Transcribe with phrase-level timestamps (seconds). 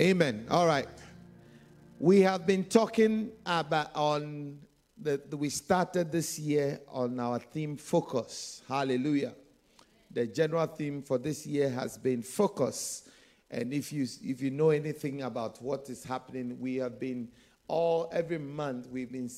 [0.00, 0.46] Amen.
[0.50, 0.88] All right.
[1.98, 4.60] We have been talking about on
[4.96, 8.62] the, the- we started this year on our theme focus.
[8.66, 9.34] Hallelujah.
[10.10, 13.06] The general theme for this year has been focus.
[13.50, 17.28] And if you if you know anything about what is happening, we have been
[17.66, 19.28] all every month we've been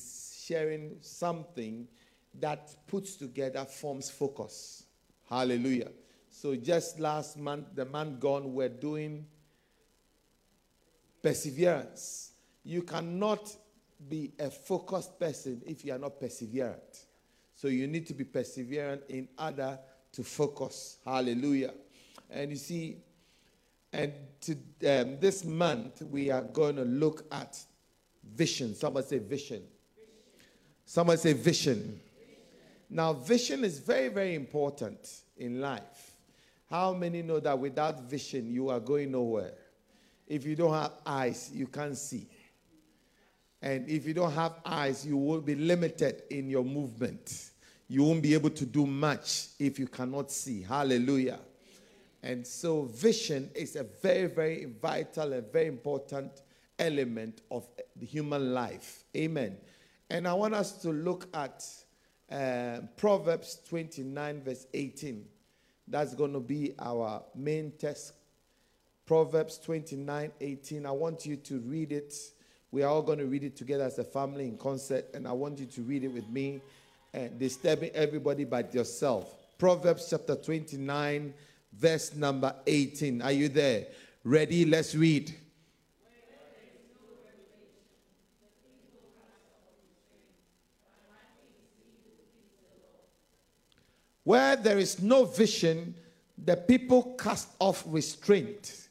[0.47, 1.89] sharing something
[2.39, 4.85] that puts together forms focus.
[5.29, 5.91] Hallelujah.
[6.29, 9.25] So just last month, the month gone, we're doing
[11.21, 12.31] perseverance.
[12.63, 13.55] You cannot
[14.09, 17.05] be a focused person if you are not perseverant.
[17.55, 19.77] So you need to be perseverant in order
[20.13, 20.97] to focus.
[21.05, 21.73] Hallelujah.
[22.29, 22.97] And you see,
[23.93, 27.59] and to, um, this month we are going to look at
[28.23, 28.73] vision.
[28.75, 29.63] Someone say vision.
[30.85, 31.99] Someone say vision.
[32.89, 36.17] Now, vision is very, very important in life.
[36.69, 39.53] How many know that without vision you are going nowhere?
[40.31, 42.25] If you don't have eyes, you can't see.
[43.61, 47.51] And if you don't have eyes, you will be limited in your movement.
[47.89, 50.61] You won't be able to do much if you cannot see.
[50.61, 51.39] Hallelujah.
[52.23, 56.31] And so, vision is a very, very vital and very important
[56.79, 59.03] element of the human life.
[59.17, 59.57] Amen.
[60.09, 61.65] And I want us to look at
[62.31, 65.25] uh, Proverbs 29, verse 18.
[65.89, 68.13] That's going to be our main text
[69.11, 70.85] Proverbs 29 18.
[70.85, 72.15] I want you to read it.
[72.71, 75.33] We are all going to read it together as a family in concert, and I
[75.33, 76.61] want you to read it with me
[77.13, 79.35] and disturbing everybody but yourself.
[79.57, 81.33] Proverbs chapter 29,
[81.73, 83.21] verse number 18.
[83.21, 83.87] Are you there?
[84.23, 84.63] Ready?
[84.63, 85.35] Let's read.
[94.23, 95.95] Where there is no vision,
[96.37, 98.87] the people cast off restraint.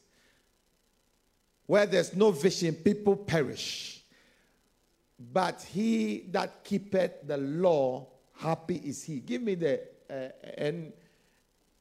[1.71, 4.03] Where there's no vision, people perish.
[5.17, 9.21] But he that keepeth the law, happy is he.
[9.21, 9.79] Give me the
[10.09, 10.27] uh,
[10.57, 10.91] and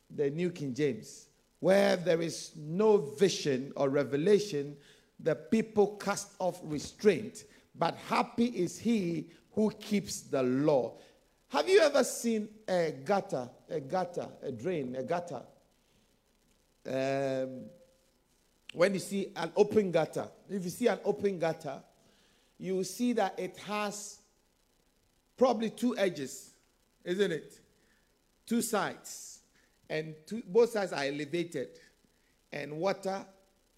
[0.09, 1.27] the New King James.
[1.59, 4.77] Where there is no vision or revelation,
[5.19, 7.43] the people cast off restraint.
[7.75, 10.99] But happy is he who keeps the law.
[11.49, 15.43] Have you ever seen a gutter, a gutter, a drain, a gutter?
[16.87, 17.63] Um,
[18.73, 21.83] when you see an open gutter, if you see an open gutter,
[22.59, 24.19] you will see that it has
[25.37, 26.51] probably two edges,
[27.05, 27.59] isn't it?
[28.47, 29.41] Two sides,
[29.89, 31.69] and two, both sides are elevated,
[32.53, 33.25] and water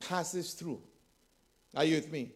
[0.01, 0.81] passes through.
[1.75, 2.33] Are you with me?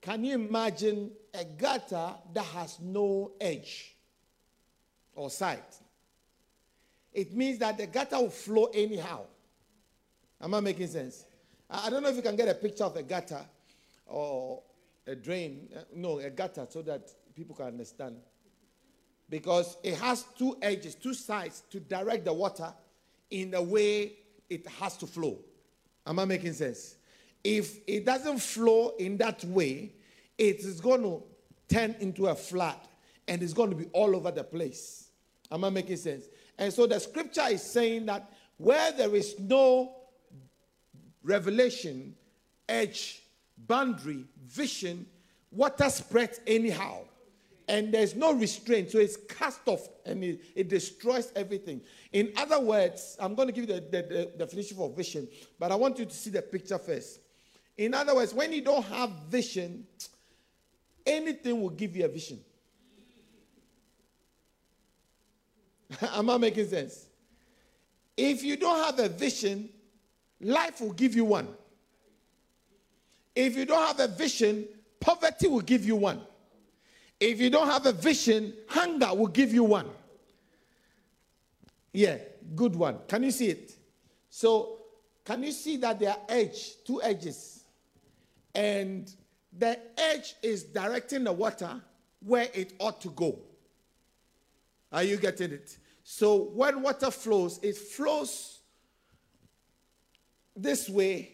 [0.00, 3.96] Can you imagine a gutter that has no edge
[5.14, 5.62] or side?
[7.12, 9.24] It means that the gutter will flow anyhow.
[10.40, 11.24] Am I making sense?
[11.72, 13.40] I don't know if you can get a picture of a gutter
[14.06, 14.62] or
[15.06, 15.68] a drain.
[15.74, 18.16] uh, No, a gutter so that people can understand.
[19.30, 22.72] Because it has two edges, two sides to direct the water
[23.30, 24.12] in the way
[24.50, 25.38] it has to flow.
[26.06, 26.96] Am I making sense?
[27.42, 29.92] If it doesn't flow in that way,
[30.36, 31.22] it is going to
[31.68, 32.76] turn into a flood
[33.26, 35.08] and it's going to be all over the place.
[35.50, 36.26] Am I making sense?
[36.58, 40.01] And so the scripture is saying that where there is no
[41.22, 42.14] revelation,
[42.68, 43.22] edge,
[43.66, 45.06] boundary, vision,
[45.50, 47.00] water spreads anyhow.
[47.68, 48.90] And there's no restraint.
[48.90, 51.80] So it's cast off and it, it destroys everything.
[52.12, 55.28] In other words, I'm going to give you the, the, the definition for vision,
[55.58, 57.20] but I want you to see the picture first.
[57.78, 59.86] In other words, when you don't have vision,
[61.06, 62.40] anything will give you a vision.
[66.14, 67.06] Am I making sense?
[68.16, 69.70] If you don't have a vision,
[70.42, 71.48] life will give you one.
[73.34, 74.66] If you don't have a vision,
[75.00, 76.20] poverty will give you one.
[77.18, 79.88] If you don't have a vision, hunger will give you one.
[81.92, 82.18] Yeah,
[82.54, 82.98] good one.
[83.06, 83.76] Can you see it?
[84.28, 84.80] So,
[85.24, 87.64] can you see that there are edge, two edges?
[88.54, 89.10] And
[89.56, 91.80] the edge is directing the water
[92.20, 93.38] where it ought to go.
[94.90, 95.78] Are you getting it?
[96.04, 98.60] So when water flows, it flows
[100.56, 101.32] this way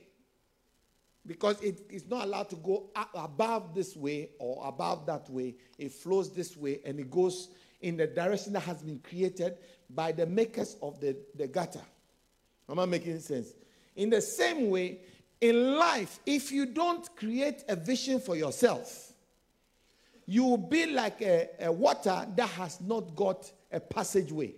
[1.26, 5.54] because it is not allowed to go above this way or above that way.
[5.78, 7.50] It flows this way and it goes
[7.82, 9.58] in the direction that has been created
[9.90, 11.82] by the makers of the, the gutter.
[12.68, 13.52] Am I making sense?
[13.94, 15.00] In the same way,
[15.40, 19.12] in life, if you don't create a vision for yourself,
[20.26, 24.54] you will be like a, a water that has not got a passageway,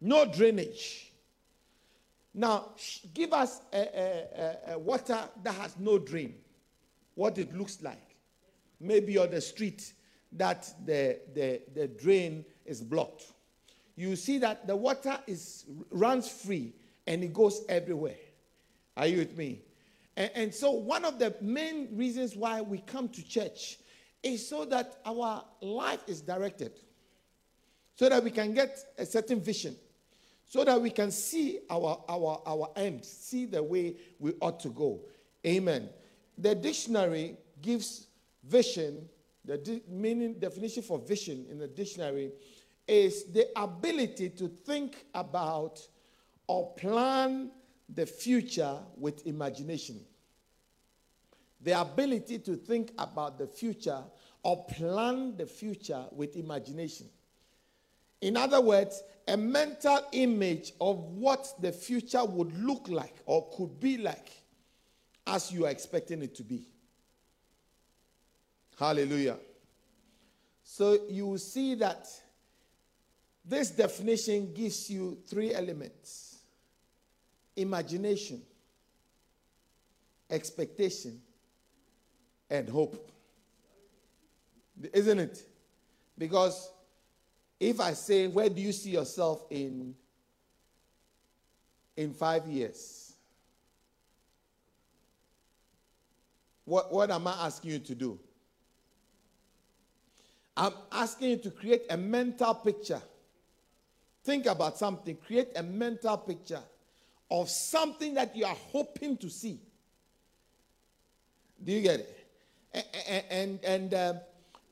[0.00, 1.11] no drainage.
[2.34, 2.70] Now,
[3.12, 6.34] give us a, a, a, water that has no drain,
[7.14, 8.16] what it looks like.
[8.80, 9.92] Maybe on the street
[10.32, 13.24] that the, the, the drain is blocked.
[13.96, 16.72] You see that the water is, runs free
[17.06, 18.16] and it goes everywhere.
[18.96, 19.60] Are you with me?
[20.16, 23.78] And, and so, one of the main reasons why we come to church
[24.22, 26.72] is so that our life is directed,
[27.96, 29.76] so that we can get a certain vision
[30.52, 34.68] so that we can see our, our, our end, see the way we ought to
[34.68, 35.00] go.
[35.46, 35.88] Amen.
[36.36, 38.08] The dictionary gives
[38.44, 39.08] vision,
[39.46, 42.32] the de- meaning definition for vision in the dictionary
[42.86, 45.80] is the ability to think about
[46.46, 47.50] or plan
[47.88, 50.02] the future with imagination.
[51.62, 54.02] The ability to think about the future
[54.42, 57.06] or plan the future with imagination.
[58.22, 63.78] In other words, a mental image of what the future would look like or could
[63.78, 64.30] be like
[65.26, 66.66] as you are expecting it to be.
[68.78, 69.36] Hallelujah.
[70.62, 72.08] So you see that
[73.44, 76.38] this definition gives you three elements
[77.54, 78.40] imagination,
[80.30, 81.20] expectation,
[82.48, 83.10] and hope.
[84.92, 85.42] Isn't it?
[86.16, 86.70] Because
[87.62, 89.94] if I say, where do you see yourself in,
[91.96, 93.12] in five years?
[96.64, 98.18] What, what am I asking you to do?
[100.56, 103.00] I'm asking you to create a mental picture.
[104.24, 105.16] Think about something.
[105.24, 106.62] Create a mental picture
[107.30, 109.60] of something that you are hoping to see.
[111.62, 112.26] Do you get it?
[113.06, 114.14] And, and, and uh,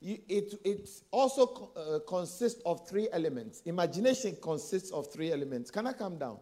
[0.01, 3.63] you, it, it also uh, consists of three elements.
[3.67, 5.71] Imagination consists of three elements.
[5.71, 6.39] Can I come down?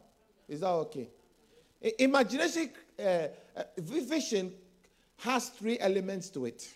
[0.49, 1.09] Is that okay?
[1.85, 3.29] I, imagination, uh, uh,
[3.79, 4.53] vision
[5.19, 6.69] has three elements to it.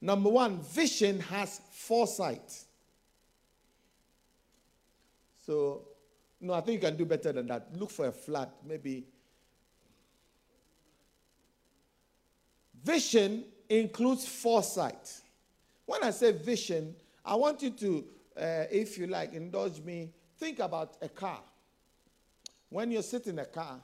[0.00, 2.64] Number one, vision has foresight.
[5.44, 5.82] So,
[6.40, 7.68] no, I think you can do better than that.
[7.74, 9.04] Look for a flat, maybe.
[12.84, 15.21] Vision includes foresight.
[15.92, 18.04] When I say vision, I want you to,
[18.34, 21.40] uh, if you like, indulge me, think about a car.
[22.70, 23.78] When you sit in a car,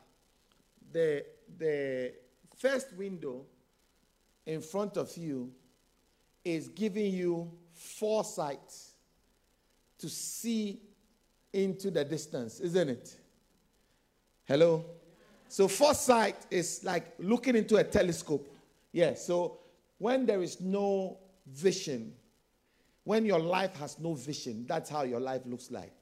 [0.90, 1.26] the,
[1.58, 2.14] the
[2.56, 3.44] first window
[4.46, 5.52] in front of you
[6.42, 8.74] is giving you foresight
[9.98, 10.80] to see
[11.52, 13.14] into the distance, isn't it?
[14.46, 14.82] Hello?
[15.50, 18.48] So, foresight is like looking into a telescope.
[18.92, 19.58] Yeah, so
[19.98, 21.18] when there is no
[21.52, 22.12] vision,
[23.04, 25.92] when your life has no vision, that's how your life looks like.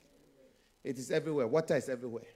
[0.82, 1.46] It is everywhere.
[1.46, 2.26] Water is everywhere.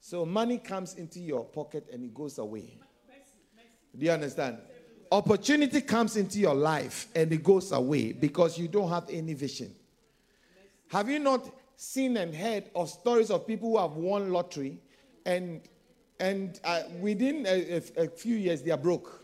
[0.00, 2.78] So money comes into your pocket and it goes away.
[3.96, 4.58] Do you understand?
[5.10, 9.74] Opportunity comes into your life and it goes away because you don't have any vision.
[10.88, 14.80] Have you not seen and heard of stories of people who have won lottery
[15.24, 15.60] and
[16.20, 19.17] and uh, within a, a, a few years they are broke?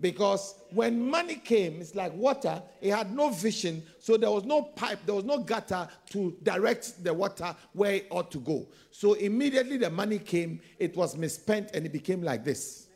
[0.00, 4.62] Because when money came, it's like water, it had no vision, so there was no
[4.62, 8.66] pipe, there was no gutter to direct the water where it ought to go.
[8.90, 12.88] So immediately the money came, it was misspent and it became like this.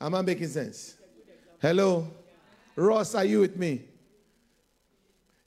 [0.00, 0.96] Am I making sense?
[1.60, 2.06] Hello?
[2.76, 3.84] Ross, are you with me?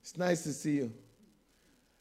[0.02, 0.94] It's nice to see you.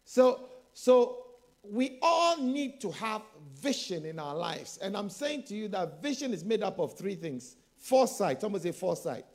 [0.04, 1.24] So, so
[1.62, 3.22] we all need to have
[3.54, 4.78] vision in our lives.
[4.78, 8.40] And I'm saying to you that vision is made up of three things Foresight.
[8.40, 9.26] Someone say foresight.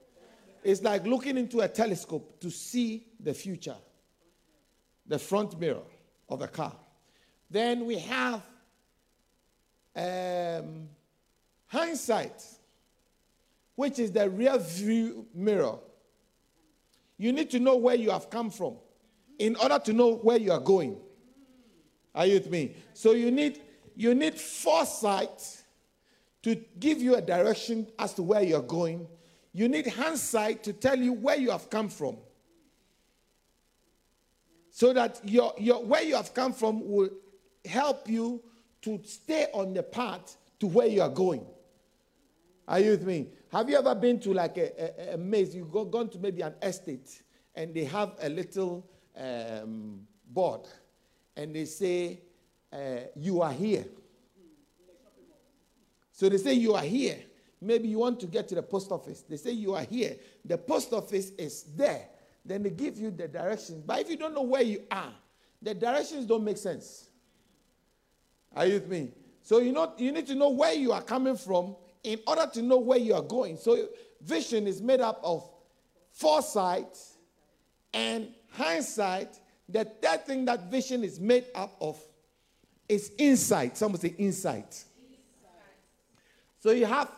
[0.64, 3.76] It's like looking into a telescope to see the future,
[5.06, 5.84] the front mirror
[6.28, 6.76] of a car.
[7.48, 8.42] Then we have
[9.96, 10.90] um,
[11.68, 12.44] hindsight,
[13.76, 15.78] which is the rear view mirror.
[17.20, 18.78] You need to know where you have come from
[19.38, 20.98] in order to know where you are going.
[22.16, 22.76] Are you with me?
[22.96, 23.62] So you need
[23.96, 25.59] you need foresight
[26.44, 29.08] to give you a direction as to where you're going.
[29.54, 32.18] You need hindsight to tell you where you have come from.
[34.72, 37.10] So that your, your, where you have come from will
[37.66, 38.42] help you
[38.84, 41.46] to stay on the path to where you are going.
[42.68, 43.28] Are you with me?
[43.52, 45.56] Have you ever been to like a, a, a maze?
[45.56, 47.24] You've go, gone to maybe an estate
[47.56, 50.62] and they have a little um, board
[51.36, 52.22] and they say,
[52.72, 52.78] uh,
[53.16, 53.86] You are here.
[56.20, 57.18] So they say you are here.
[57.62, 59.22] Maybe you want to get to the post office.
[59.22, 60.18] They say you are here.
[60.44, 62.10] The post office is there.
[62.44, 63.82] Then they give you the directions.
[63.86, 65.14] But if you don't know where you are,
[65.62, 67.08] the directions don't make sense.
[68.54, 69.14] Are you with me?
[69.44, 72.62] So you know you need to know where you are coming from in order to
[72.64, 73.56] know where you are going.
[73.56, 73.88] So
[74.22, 75.50] vision is made up of
[76.12, 76.98] foresight
[77.94, 79.40] and hindsight.
[79.70, 81.98] The third thing that vision is made up of
[82.90, 83.78] is insight.
[83.78, 84.84] Someone say insight.
[86.60, 87.10] So you have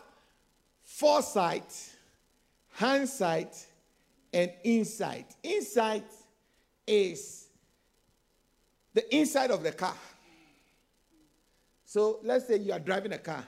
[0.84, 1.72] foresight,
[2.70, 3.66] hindsight,
[4.32, 5.34] and insight.
[5.42, 6.06] Insight
[6.86, 7.48] is
[8.94, 9.96] the inside of the car.
[11.84, 13.44] So let's say you are driving a car.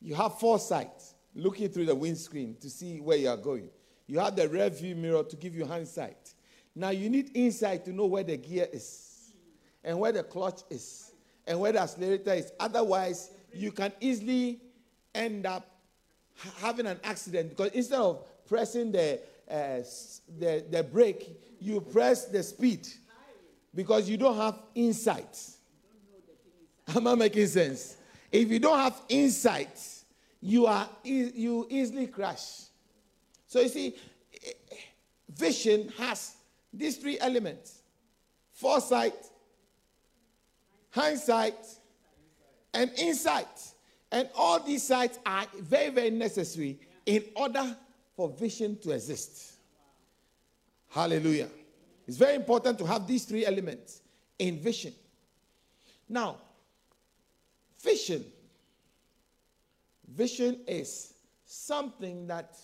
[0.00, 1.02] You have foresight,
[1.34, 3.70] looking through the windscreen to see where you are going.
[4.06, 6.34] You have the rear view mirror to give you hindsight.
[6.74, 9.32] Now you need insight to know where the gear is
[9.82, 11.12] and where the clutch is
[11.46, 12.52] and where the accelerator is.
[12.60, 14.60] Otherwise, you can easily
[15.14, 15.70] end up
[16.60, 19.78] having an accident because instead of pressing the, uh,
[20.38, 22.86] the, the brake, you press the speed
[23.74, 25.38] because you don't have insight.
[26.94, 27.96] Am I making sense?
[28.30, 29.80] If you don't have insight,
[30.40, 32.64] you are you easily crash.
[33.46, 33.96] So you see,
[35.34, 36.36] vision has
[36.72, 37.80] these three elements:
[38.52, 39.14] foresight,
[40.90, 41.54] hindsight,
[42.74, 43.73] and insight.
[44.14, 47.76] And all these sites are very, very necessary in order
[48.14, 49.54] for vision to exist.
[50.88, 51.48] Hallelujah.
[52.06, 54.02] It's very important to have these three elements
[54.38, 54.92] in vision.
[56.08, 56.36] Now,
[57.82, 58.24] vision.
[60.06, 62.56] Vision is something that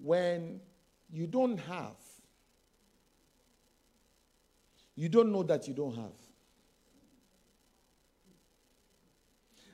[0.00, 0.60] when
[1.08, 1.94] you don't have,
[4.96, 6.27] you don't know that you don't have.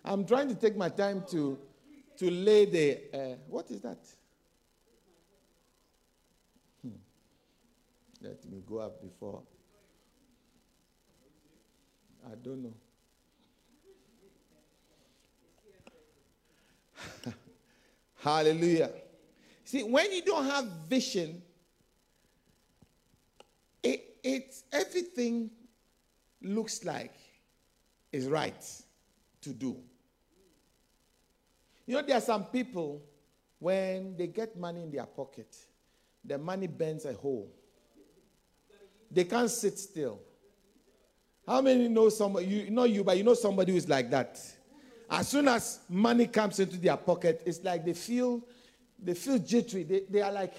[0.04, 1.58] I'm trying to take my time to,
[2.18, 3.00] to lay the.
[3.12, 3.98] Uh, what is that?
[6.82, 6.90] Hmm.
[8.20, 9.42] Let me go up before.
[12.26, 12.74] I don't know.
[18.16, 18.90] Hallelujah.
[19.64, 21.42] See, when you don't have vision,
[23.82, 25.50] it, it's everything
[26.42, 27.14] looks like
[28.12, 28.62] is right
[29.40, 29.76] to do.
[31.86, 33.02] You know, there are some people,
[33.58, 35.54] when they get money in their pocket,
[36.24, 37.50] the money bends a hole.
[39.10, 40.20] They can't sit still.
[41.46, 44.40] How many know somebody, you know you, but you know somebody who is like that?
[45.10, 48.42] As soon as money comes into their pocket, it's like they feel,
[48.98, 49.82] they feel jittery.
[49.82, 50.54] They, they are like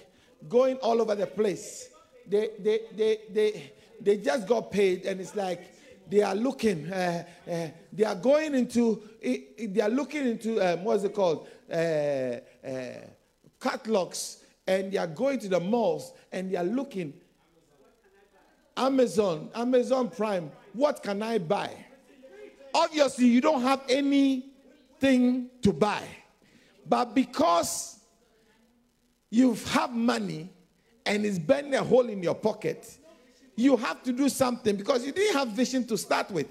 [0.48, 1.90] going all over the place.
[2.28, 5.75] They, they, they, they, they just got paid, and it's like
[6.10, 11.04] they are looking, uh, uh, they are going into, they are looking into, um, what's
[11.04, 11.48] it called?
[11.72, 12.40] Uh, uh,
[13.60, 17.14] catalogs, and they are going to the malls and they are looking.
[18.78, 21.72] Amazon, Amazon Prime, what can I buy?
[22.74, 26.04] Obviously, you don't have anything to buy.
[26.88, 28.00] But because
[29.30, 30.50] you have money
[31.06, 33.00] and it's burning a hole in your pocket,
[33.56, 36.48] you have to do something because you didn't have vision to start with.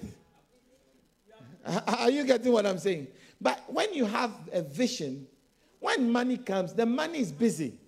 [1.87, 3.09] Are you getting what I'm saying?
[3.41, 5.27] But when you have a vision,
[5.81, 7.79] when money comes, the money is busy.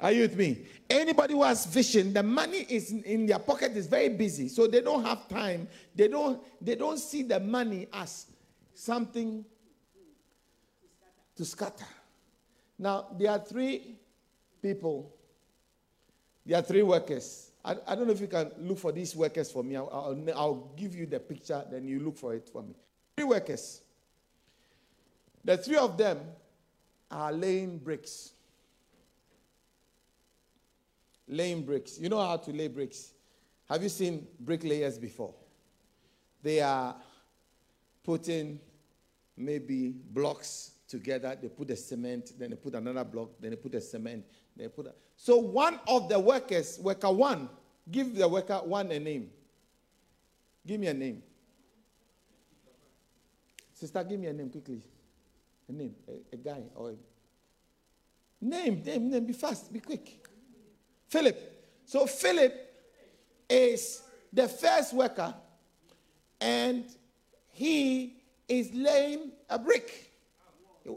[0.00, 0.66] Are you with me?
[0.90, 4.80] Anybody who has vision, the money is in their pocket is very busy, so they
[4.80, 5.68] don't have time.
[5.94, 8.26] They don't they don't see the money as
[8.74, 9.44] something
[11.36, 11.86] to scatter.
[12.78, 13.96] Now there are three
[14.60, 15.14] people
[16.44, 17.50] there are three workers.
[17.64, 19.76] I, I don't know if you can look for these workers for me.
[19.76, 22.74] I'll, I'll, I'll give you the picture, then you look for it for me.
[23.16, 23.80] Three workers.
[25.44, 26.20] The three of them
[27.10, 28.32] are laying bricks.
[31.28, 31.98] Laying bricks.
[31.98, 33.12] You know how to lay bricks.
[33.68, 35.34] Have you seen bricklayers before?
[36.42, 36.96] They are
[38.02, 38.58] putting
[39.36, 41.36] maybe blocks together.
[41.40, 44.24] They put the cement, then they put another block, then they put the cement,
[44.56, 47.48] they put a, so one of the workers, worker one,
[47.90, 49.30] give the worker one a name.
[50.66, 51.22] Give me a name.
[53.72, 54.82] Sister, give me a name quickly.
[55.68, 56.94] A name, a, a guy or a
[58.44, 59.26] name, name, name.
[59.26, 60.26] Be fast, be quick.
[61.08, 61.36] Philip.
[61.84, 62.54] So Philip
[63.48, 65.34] is the first worker,
[66.40, 66.84] and
[67.50, 70.10] he is laying a brick.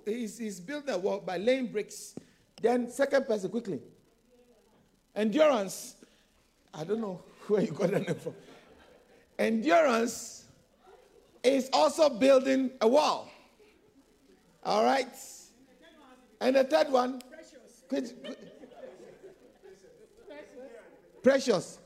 [0.06, 2.16] He's, he's building a wall by laying bricks
[2.66, 3.80] then, second person, quickly.
[5.16, 5.96] Endurance.
[6.74, 8.34] I don't know where you got that name from.
[9.38, 10.46] Endurance
[11.44, 13.30] is also building a wall.
[14.64, 15.08] All right?
[16.42, 17.22] And the third one,
[17.88, 18.16] precious.
[21.22, 21.80] Precious.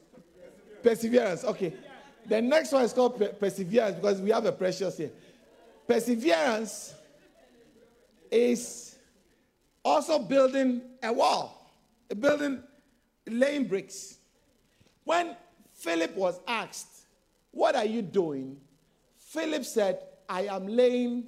[0.81, 1.43] Perseverance.
[1.43, 1.73] Okay.
[2.25, 5.11] The next one is called perseverance because we have a precious here.
[5.87, 6.93] Perseverance
[8.31, 8.88] is
[9.89, 11.71] also building a wall,
[12.19, 12.63] building
[13.27, 14.17] laying bricks.
[15.03, 15.35] When
[15.73, 17.07] Philip was asked,
[17.51, 18.57] What are you doing?
[19.17, 21.25] Philip said, I am laying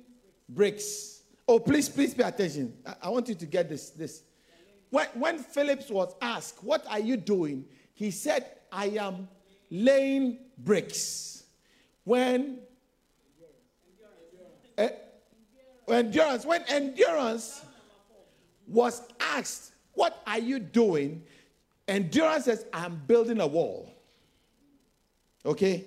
[0.47, 1.23] bricks.
[1.47, 2.73] Oh, please, please pay attention.
[2.85, 3.89] I, I want you to get this.
[3.89, 4.23] this.
[4.91, 7.65] When, when Philip was asked, What are you doing?
[7.95, 9.27] He said, I am
[9.71, 11.43] laying bricks.
[12.03, 12.59] When
[14.77, 14.87] uh,
[15.87, 17.61] endurance, when endurance
[18.71, 21.23] was asked, What are you doing?
[21.87, 23.93] Endurance says, I'm building a wall.
[25.45, 25.85] Okay?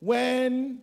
[0.00, 0.80] When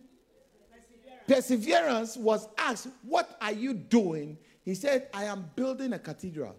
[1.26, 4.38] perseverance was asked, What are you doing?
[4.64, 6.56] He said, I am building a cathedral.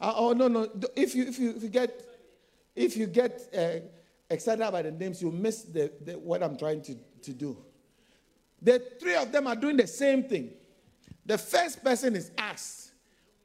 [0.00, 0.66] Uh, oh no no!
[0.96, 2.02] If you if you if you get
[2.74, 3.86] if you get uh,
[4.30, 7.58] excited about the names, you miss the, the, what I'm trying to, to do.
[8.62, 10.52] The three of them are doing the same thing.
[11.30, 12.90] The first person is asked,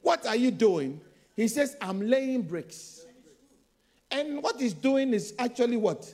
[0.02, 1.00] What are you doing?
[1.36, 3.06] He says, I'm laying bricks.
[4.10, 6.12] And what he's doing is actually what?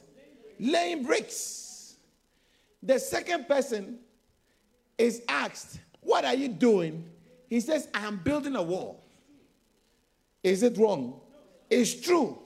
[0.60, 1.96] Laying bricks.
[2.84, 4.00] The second person
[4.98, 7.06] is asked, What are you doing?
[7.50, 9.02] He says, I am building a wall.
[10.44, 11.22] Is it wrong?
[11.70, 12.38] It's true.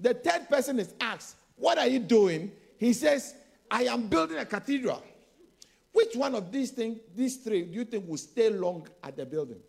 [0.00, 2.52] The third person is asked, What are you doing?
[2.76, 3.36] He says,
[3.70, 5.02] I am building a cathedral.
[5.96, 9.24] Which one of these things, these three, do you think will stay long at the
[9.24, 9.60] building?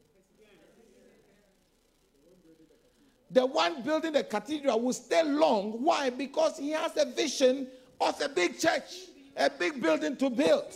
[3.32, 5.82] The one building the cathedral will stay long.
[5.82, 6.10] Why?
[6.10, 7.68] Because he has a vision
[8.02, 9.06] of a big church,
[9.38, 10.74] a big building to build.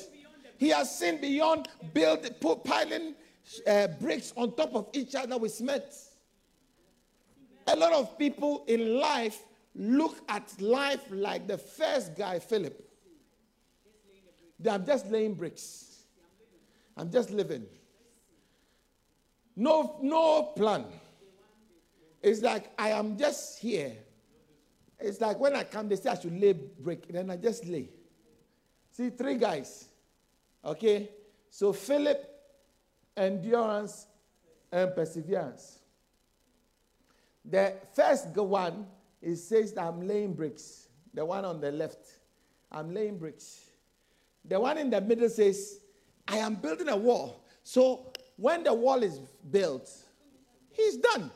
[0.58, 3.14] He has seen beyond build, put, piling
[3.68, 5.84] uh, bricks on top of each other with cement.
[7.68, 9.44] A lot of people in life
[9.76, 12.91] look at life like the first guy, Philip.
[14.70, 16.04] I'm just laying bricks.
[16.98, 17.66] I'm just living.
[19.56, 20.86] No, no plan.
[22.22, 23.96] It's like I am just here.
[25.00, 27.66] It's like when I come, they say I should lay brick, And then I just
[27.66, 27.90] lay.
[28.92, 29.90] See, three guys.
[30.64, 31.10] Okay?
[31.50, 32.24] So Philip,
[33.18, 34.08] endurance,
[34.72, 35.80] and perseverance.
[37.44, 38.86] The first one,
[39.22, 40.88] it says that I'm laying bricks.
[41.14, 42.08] The one on the left,
[42.72, 43.71] I'm laying bricks.
[44.46, 45.80] The one in the middle says,
[46.28, 47.46] I am building a wall.
[47.64, 49.90] So when the wall is built,
[50.70, 51.32] he's done.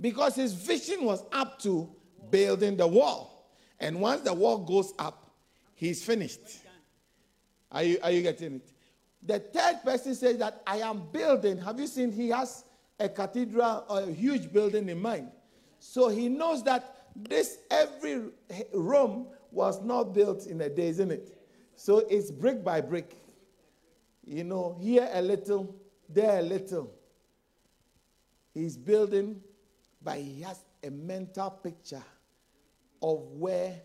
[0.00, 1.88] Because his vision was up to
[2.30, 3.50] building the wall.
[3.78, 5.30] And once the wall goes up,
[5.74, 6.40] he's finished.
[7.70, 8.68] Are you, are you getting it?
[9.22, 11.58] The third person says that I am building.
[11.58, 12.64] Have you seen he has
[13.02, 15.28] a cathedral or a huge building in mind.
[15.78, 18.22] So he knows that this every
[18.72, 21.36] Rome was not built in a day, isn't it?
[21.76, 23.16] So it's brick by brick.
[24.24, 25.74] You know, here a little,
[26.08, 26.92] there a little.
[28.54, 29.40] He's building,
[30.02, 32.02] but he has a mental picture
[33.02, 33.80] of where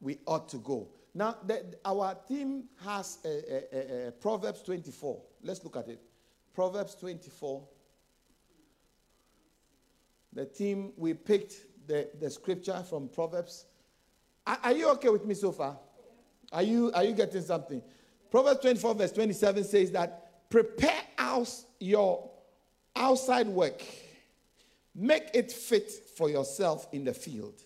[0.00, 0.88] we ought to go.
[1.14, 5.20] Now, the, our team has a, a, a, Proverbs 24.
[5.42, 6.00] Let's look at it.
[6.54, 7.66] Proverbs 24
[10.32, 11.54] the team, we picked
[11.86, 13.66] the, the scripture from Proverbs.
[14.46, 15.78] Are, are you okay with me so far?
[16.52, 17.82] Are you, are you getting something?
[18.30, 22.30] Proverbs 24, verse 27 says that prepare out your
[22.96, 23.82] outside work,
[24.94, 27.62] make it fit for yourself in the field,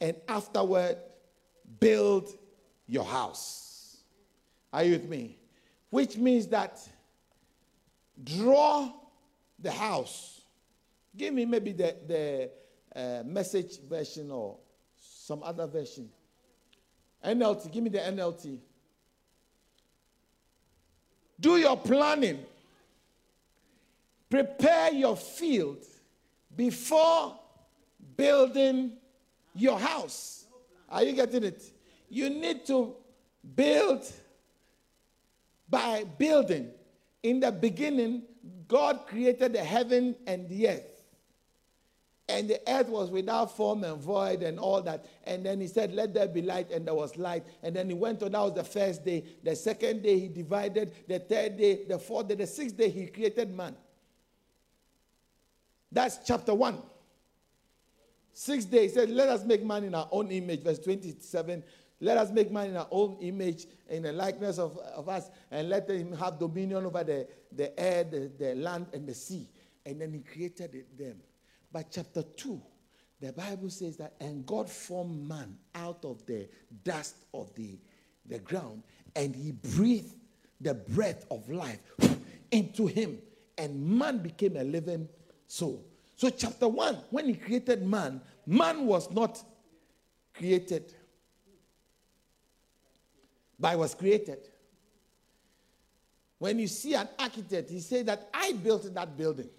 [0.00, 0.96] and afterward
[1.78, 2.28] build
[2.86, 3.98] your house.
[4.72, 5.36] Are you with me?
[5.90, 6.80] Which means that
[8.24, 8.92] draw
[9.58, 10.40] the house
[11.16, 12.50] Give me maybe the, the
[12.94, 14.56] uh, message version or
[14.98, 16.08] some other version.
[17.24, 18.58] NLT, give me the NLT.
[21.38, 22.44] Do your planning.
[24.28, 25.84] Prepare your field
[26.54, 27.36] before
[28.16, 28.92] building
[29.54, 30.44] your house.
[30.88, 31.62] Are you getting it?
[32.08, 32.94] You need to
[33.54, 34.04] build
[35.68, 36.70] by building.
[37.22, 38.22] In the beginning,
[38.68, 40.99] God created the heaven and the earth.
[42.30, 45.04] And the earth was without form and void and all that.
[45.24, 47.44] And then he said, Let there be light, and there was light.
[47.62, 48.32] And then he went on.
[48.32, 49.24] That was the first day.
[49.42, 50.92] The second day, he divided.
[51.08, 53.74] The third day, the fourth day, the sixth day, he created man.
[55.90, 56.78] That's chapter one.
[58.32, 60.62] Sixth day, he said, Let us make man in our own image.
[60.62, 61.64] Verse 27.
[62.00, 65.68] Let us make man in our own image, in the likeness of, of us, and
[65.68, 69.48] let him have dominion over the, the air, the, the land, and the sea.
[69.84, 71.16] And then he created them.
[71.72, 72.60] By chapter 2,
[73.20, 76.48] the Bible says that, and God formed man out of the
[76.84, 77.78] dust of the,
[78.26, 78.82] the ground,
[79.14, 80.14] and he breathed
[80.60, 81.80] the breath of life
[82.50, 83.18] into him,
[83.58, 85.08] and man became a living
[85.46, 85.84] soul.
[86.16, 89.42] So, chapter one, when he created man, man was not
[90.34, 90.92] created,
[93.58, 94.48] but was created.
[96.38, 99.50] When you see an architect, he said that I built that building.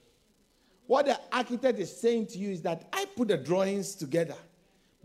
[0.91, 4.35] What the architect is saying to you is that I put the drawings together,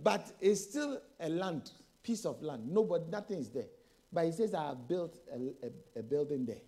[0.02, 1.70] but it's still a land,
[2.02, 2.68] piece of land.
[2.68, 3.68] Nobody, nothing is there.
[4.12, 6.62] But he says I have built a, a, a building there.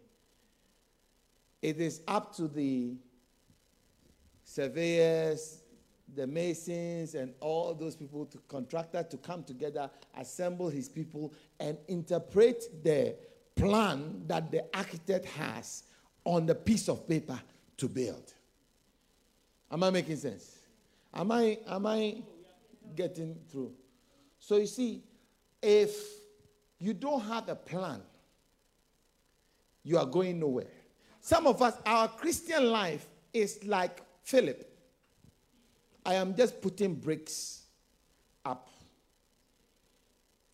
[1.61, 2.95] It is up to the
[4.45, 5.63] surveyors,
[6.15, 11.77] the masons, and all those people, to contractor, to come together, assemble his people, and
[11.89, 13.17] interpret the
[13.57, 15.83] plan that the architect has
[16.23, 17.41] on the piece of paper
[17.79, 18.35] to build.
[19.71, 20.57] Am I making sense?
[21.15, 22.23] Am I am I
[22.95, 23.73] getting through?
[24.39, 25.03] So you see,
[25.63, 25.97] if
[26.79, 28.01] you don't have a plan,
[29.83, 30.67] you are going nowhere.
[31.21, 34.65] Some of us, our Christian life is like Philip,
[36.05, 37.65] I am just putting bricks
[38.45, 38.71] up.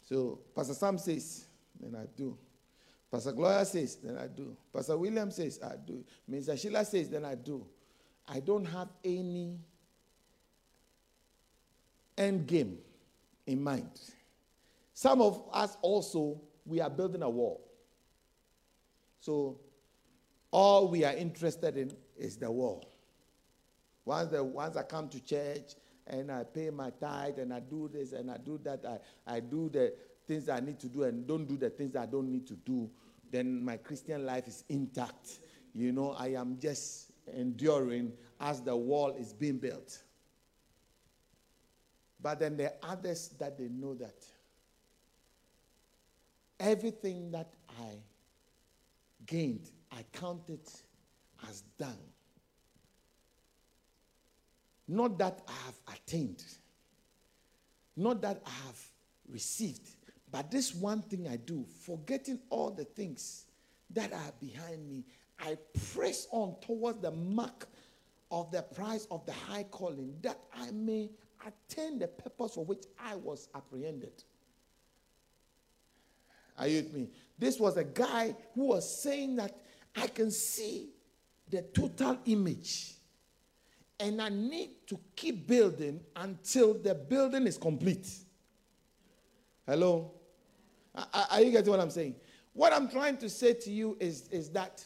[0.08, 1.44] So Pastor Sam says,
[1.80, 2.36] then I do.
[3.10, 4.56] Pastor Gloria says, then I do.
[4.72, 6.04] Pastor William says, I do.
[6.30, 6.58] Mr.
[6.58, 7.64] Sheila says, then I do.
[8.28, 9.58] I don't have any
[12.16, 12.78] end game
[13.46, 14.00] in mind.
[14.94, 17.60] Some of us also, we are building a wall.
[19.20, 19.58] So
[20.50, 22.84] all we are interested in is the wall.
[24.04, 25.74] Once, the, once I come to church
[26.06, 28.84] and I pay my tithe and I do this and I do that,
[29.26, 29.94] I, I do the
[30.26, 32.90] things I need to do and don't do the things I don't need to do,
[33.30, 35.38] then my Christian life is intact.
[35.74, 39.98] You know, I am just enduring as the wall is being built.
[42.20, 44.24] But then there are others that they know that
[46.58, 47.98] everything that I
[49.26, 50.70] gained, I count it
[51.48, 51.98] as done.
[54.88, 56.44] Not that I have attained,
[57.96, 58.80] not that I have
[59.30, 59.88] received,
[60.30, 63.46] but this one thing I do, forgetting all the things
[63.90, 65.04] that are behind me,
[65.40, 65.56] I
[65.92, 67.68] press on towards the mark
[68.30, 71.10] of the prize of the high calling that I may
[71.46, 74.24] attain the purpose for which I was apprehended.
[76.58, 77.08] Are you with me?
[77.38, 79.56] This was a guy who was saying that
[79.96, 80.90] I can see
[81.50, 82.94] the total image
[84.00, 88.08] and I need to keep building until the building is complete.
[89.66, 90.12] Hello?
[90.94, 92.16] Are you getting what I'm saying?
[92.52, 94.84] What I'm trying to say to you is, is that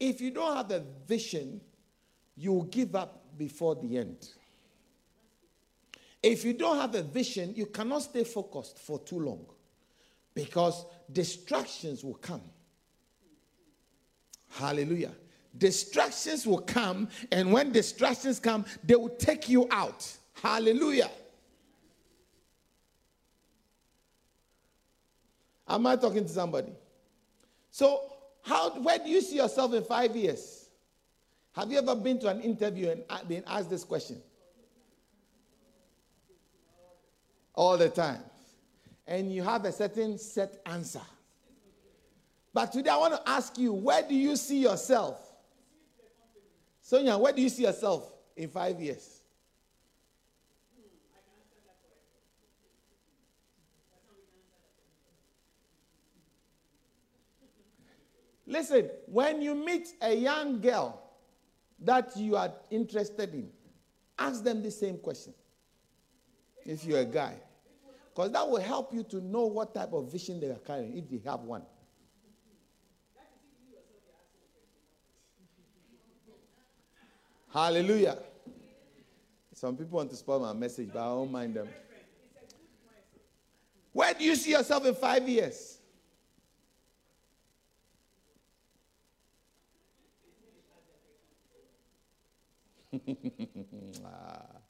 [0.00, 1.60] if you don't have a vision,
[2.36, 4.28] you will give up before the end.
[6.22, 9.46] If you don't have a vision, you cannot stay focused for too long
[10.34, 12.42] because distractions will come.
[14.50, 15.12] Hallelujah.
[15.56, 20.06] Distractions will come, and when distractions come, they will take you out.
[20.34, 21.10] Hallelujah.
[25.66, 26.72] Am I talking to somebody?
[27.70, 30.68] So, how, where do you see yourself in five years?
[31.52, 34.20] Have you ever been to an interview and been asked this question?
[37.54, 38.20] All the time.
[39.06, 41.00] And you have a certain set answer.
[42.54, 45.20] But today I want to ask you, where do you see yourself?
[46.80, 49.17] Sonia, where do you see yourself in five years?
[58.48, 61.02] Listen, when you meet a young girl
[61.80, 63.50] that you are interested in,
[64.18, 65.34] ask them the same question.
[66.64, 67.34] If you're a guy.
[68.08, 71.10] Because that will help you to know what type of vision they are carrying, if
[71.10, 71.62] they have one.
[77.52, 78.18] Hallelujah.
[79.52, 81.68] Some people want to spoil my message, but I don't mind them.
[83.92, 85.77] Where do you see yourself in five years?
[94.04, 94.60] Ah,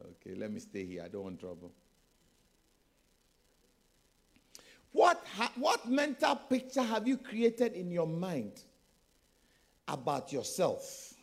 [0.00, 1.02] okay, let me stay here.
[1.04, 1.72] I don't want trouble.
[4.92, 8.62] What, ha- what mental picture have you created in your mind
[9.88, 11.14] about yourself?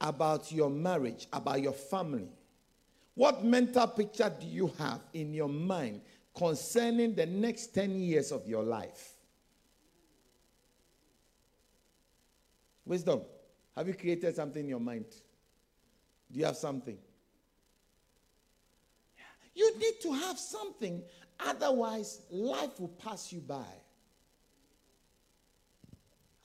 [0.00, 2.28] about your marriage, about your family?
[3.14, 6.02] What mental picture do you have in your mind
[6.36, 9.14] concerning the next 10 years of your life?
[12.84, 13.22] Wisdom,
[13.76, 15.04] have you created something in your mind?
[16.32, 16.96] Do you have something?
[19.54, 21.02] You need to have something,
[21.40, 23.64] otherwise, life will pass you by.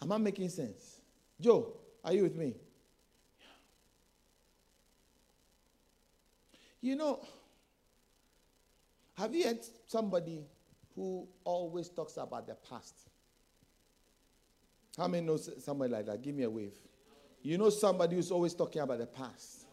[0.02, 1.00] Am I making sense?
[1.40, 2.56] Joe, are you with me?
[6.82, 7.20] You know,
[9.16, 10.46] have you had somebody
[10.96, 12.96] who always talks about the past?
[14.98, 16.22] How many know somebody like that?
[16.22, 16.74] Give me a wave.
[17.44, 19.66] You know somebody who's always talking about the past.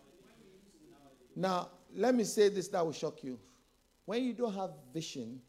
[1.37, 3.39] Now, let me say this that will shock you.
[4.07, 5.41] When you don't have vision,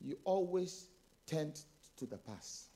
[0.00, 0.88] you always
[1.26, 1.60] tend
[1.96, 2.70] to the past.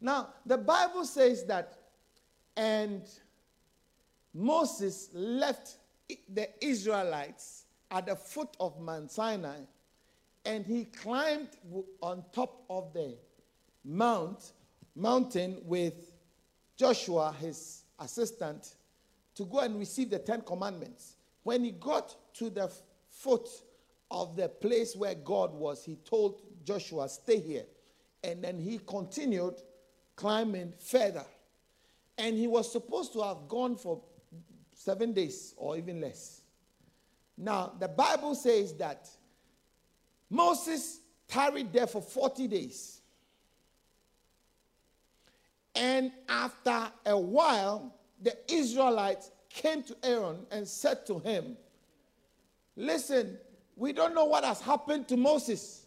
[0.00, 1.78] Now, the Bible says that,
[2.56, 3.02] and
[4.34, 5.76] Moses left
[6.28, 9.60] the Israelites at the foot of Mount Sinai,
[10.44, 11.48] and he climbed
[12.00, 13.16] on top of the
[13.84, 14.52] mount,
[14.94, 16.12] mountain with
[16.76, 18.74] Joshua, his assistant,
[19.34, 21.16] to go and receive the Ten Commandments.
[21.42, 22.70] When he got to the
[23.08, 23.48] foot
[24.10, 27.64] of the place where God was, he told Joshua, Stay here.
[28.24, 29.54] And then he continued
[30.16, 31.24] climbing further.
[32.18, 34.02] And he was supposed to have gone for
[34.74, 36.42] seven days or even less.
[37.36, 39.08] Now, the Bible says that
[40.32, 43.00] Moses tarried there for 40 days.
[45.74, 51.56] And after a while, the Israelites came to Aaron and said to him,
[52.76, 53.38] Listen,
[53.76, 55.86] we don't know what has happened to Moses.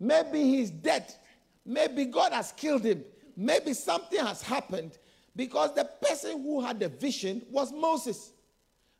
[0.00, 1.12] Maybe he's dead.
[1.64, 3.04] Maybe God has killed him
[3.36, 4.98] maybe something has happened
[5.34, 8.32] because the person who had the vision was Moses.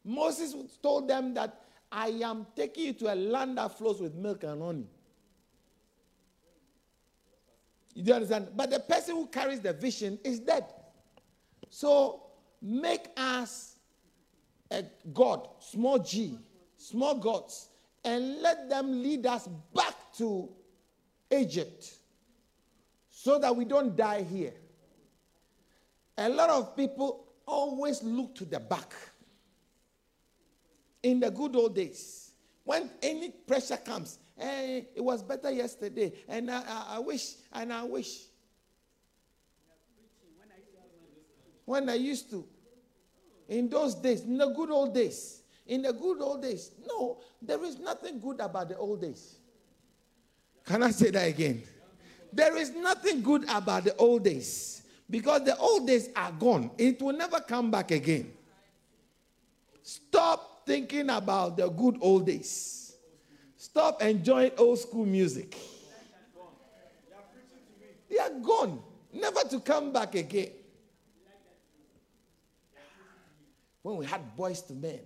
[0.05, 1.62] Moses told them that
[1.93, 4.87] I am taking you to a land that flows with milk and honey.
[7.95, 8.49] You do understand?
[8.57, 10.65] But the person who carries the vision is dead.
[11.69, 12.23] So
[12.63, 13.77] make us
[14.71, 16.39] a God, small g,
[16.79, 17.69] small gods,
[18.05, 20.49] and let them lead us back to
[21.31, 21.93] Egypt
[23.11, 24.55] so that we don't die here.
[26.17, 28.95] A lot of people always look to the back.
[31.03, 32.31] In the good old days,
[32.65, 37.73] when any pressure comes, hey, it was better yesterday, and I, I, I wish, and
[37.73, 38.21] I wish.
[41.65, 42.45] When I used to,
[43.49, 47.63] in those days, in the good old days, in the good old days, no, there
[47.65, 49.37] is nothing good about the old days.
[50.65, 51.63] Can I say that again?
[52.33, 56.71] There is nothing good about the old days because the old days are gone.
[56.79, 58.33] It will never come back again.
[59.83, 62.95] Stop thinking about the good old days.
[63.57, 65.57] Stop enjoying old school music.
[68.11, 70.51] They are gone, never to come back again.
[73.83, 75.01] When we had Boyz II Men,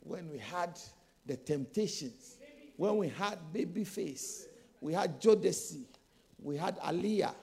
[0.00, 0.78] when we had
[1.26, 2.36] the temptations,
[2.76, 4.44] when we had Babyface,
[4.80, 5.82] we had Jodeci,
[6.42, 7.34] we had Aaliyah,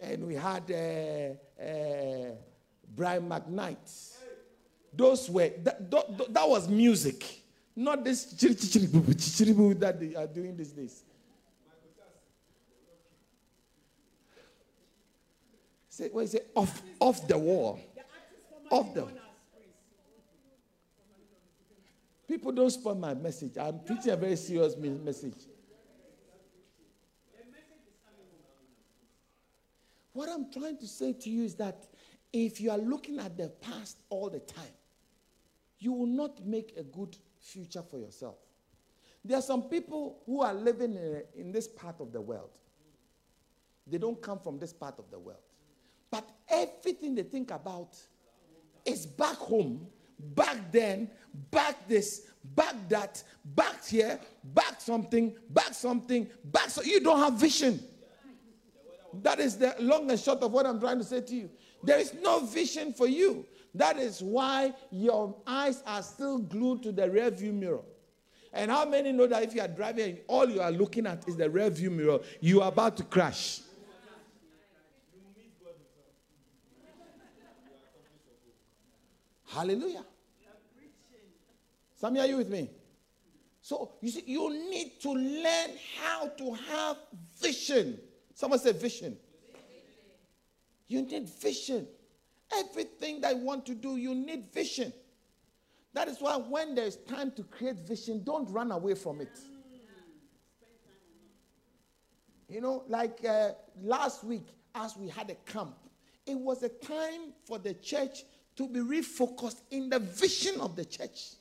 [0.00, 2.34] and we had uh, uh,
[2.96, 4.16] Brian McKnight.
[4.92, 7.42] Those were, that, that, that was music,
[7.76, 11.02] not this that they are doing these days.
[15.88, 16.50] Say, what is it?
[16.54, 17.80] Off, off the wall.
[18.70, 19.06] Off the
[22.26, 23.58] People don't spoil my message.
[23.58, 25.34] I'm preaching a very serious message.
[30.12, 31.86] What I'm trying to say to you is that
[32.32, 34.72] if you are looking at the past all the time,
[35.80, 38.36] you will not make a good future for yourself.
[39.24, 42.50] There are some people who are living in, in this part of the world.
[43.86, 45.40] They don't come from this part of the world.
[46.10, 47.96] But everything they think about
[48.84, 49.86] is back home,
[50.18, 51.10] back then,
[51.50, 57.34] back this, back that, back here, back something, back something, back so you don't have
[57.34, 57.80] vision.
[59.22, 61.50] That is the long and short of what I'm trying to say to you.
[61.82, 63.46] There is no vision for you.
[63.74, 67.82] That is why your eyes are still glued to the rearview mirror.
[68.52, 71.36] And how many know that if you are driving, all you are looking at is
[71.36, 73.60] the rearview mirror, you are about to crash?
[79.46, 80.04] Hallelujah.
[81.96, 82.70] Some are you with me?
[83.60, 86.96] So you see, you need to learn how to have
[87.40, 87.98] vision.
[88.34, 89.16] Someone say vision.
[90.88, 91.86] You need vision.
[92.52, 94.92] Everything that you want to do, you need vision.
[95.92, 99.38] That is why when there's time to create vision, don't run away from it.
[102.48, 105.76] You know, like uh, last week, as we had a camp,
[106.26, 108.24] it was a time for the church
[108.56, 111.34] to be refocused in the vision of the church.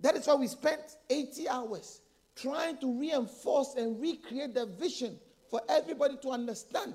[0.00, 2.00] That is why we spent 80 hours
[2.34, 5.18] trying to reinforce and recreate the vision
[5.50, 6.94] for everybody to understand.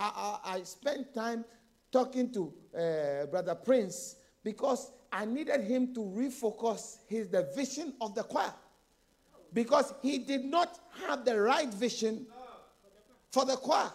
[0.00, 1.44] I, I, I spent time
[1.92, 8.14] talking to uh, Brother Prince because I needed him to refocus his the vision of
[8.14, 8.52] the choir
[9.52, 12.26] because he did not have the right vision
[13.30, 13.90] for the choir.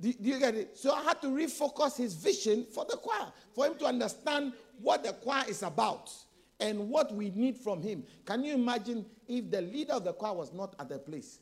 [0.00, 0.78] Do, do, you get it?
[0.78, 5.04] So I had to refocus his vision for the choir, for him to understand what
[5.04, 6.10] the choir is about
[6.58, 8.04] and what we need from him.
[8.24, 11.40] Can you imagine if the leader of the choir was not at the place?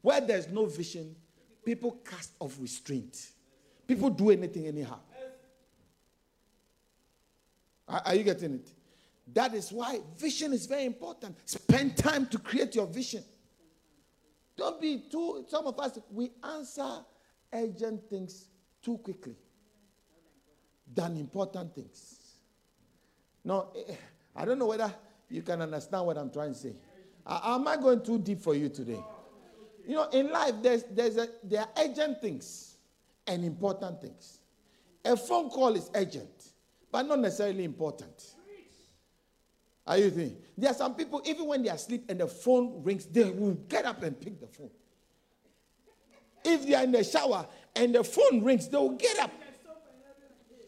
[0.00, 1.14] Where there's no vision,
[1.64, 3.30] people cast off restraint.
[3.86, 4.98] People do anything anyhow.
[7.88, 8.68] Are, are you getting it?
[9.32, 11.36] That is why vision is very important.
[11.48, 13.24] Spend time to create your vision.
[14.56, 16.98] Don't be too, some of us, we answer
[17.52, 18.46] urgent things
[18.82, 19.36] too quickly
[20.92, 22.18] than important things.
[23.44, 23.94] No, eh,
[24.36, 24.92] I don't know whether
[25.28, 26.74] you can understand what I'm trying to say.
[27.26, 29.02] Am I going too deep for you today?
[29.86, 32.76] You know, in life, there's, there's a, there are urgent things
[33.26, 34.38] and important things.
[35.04, 36.52] A phone call is urgent,
[36.90, 38.34] but not necessarily important.
[39.86, 40.36] Are you thinking?
[40.56, 43.54] There are some people, even when they are asleep and the phone rings, they will
[43.54, 44.70] get up and pick the phone.
[46.44, 49.32] If they are in the shower and the phone rings, they will get up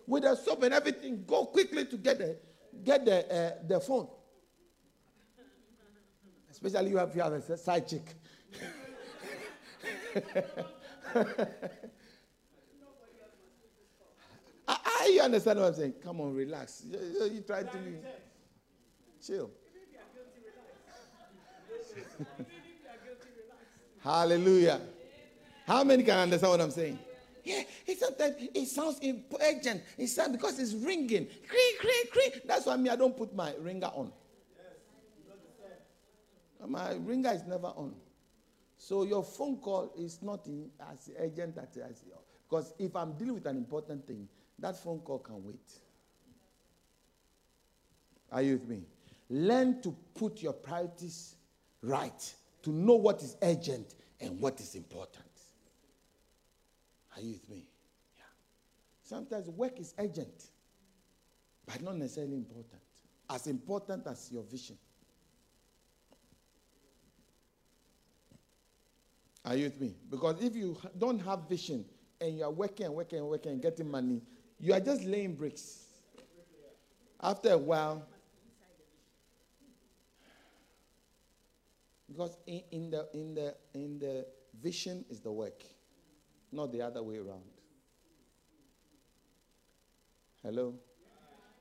[0.07, 2.37] with the soap and everything, go quickly to get the,
[2.83, 4.09] get the, uh, the phone.
[6.51, 8.15] Especially have, you have a side chick.
[14.67, 15.95] I, you understand what I'm saying?
[16.03, 16.83] Come on, relax.
[16.87, 17.97] You, you, you try to be
[19.25, 19.51] chill.
[24.03, 24.81] Hallelujah.
[25.67, 26.99] How many can understand what I'm saying?
[27.43, 29.01] Yeah, it sometimes it sounds
[29.41, 29.83] urgent.
[29.99, 31.27] It sounds because it's ringing.
[31.27, 32.41] Creak, creak, creak.
[32.47, 34.13] That's why me, I don't put my ringer on.
[36.67, 37.95] My ringer is never on.
[38.87, 42.03] So your phone call is not in, as urgent as
[42.47, 45.73] because if I'm dealing with an important thing, that phone call can wait.
[48.31, 48.83] Are you with me?
[49.31, 51.37] Learn to put your priorities
[51.81, 55.25] right, to know what is urgent and what is important.
[57.17, 57.67] Are you with me?
[58.19, 58.25] Yeah.
[59.03, 60.51] Sometimes work is urgent,
[61.65, 62.83] but not necessarily important.
[63.31, 64.77] As important as your vision.
[69.45, 69.95] Are you with me?
[70.11, 71.85] Because if you don't have vision
[72.21, 74.23] and you are working and working and working and getting money,
[74.59, 75.87] you are just laying bricks.
[77.21, 78.07] After a while,
[82.09, 84.27] because in, in, the in the in the
[84.63, 85.63] vision is the work
[86.55, 87.43] not the other way around.
[90.43, 90.75] Hello?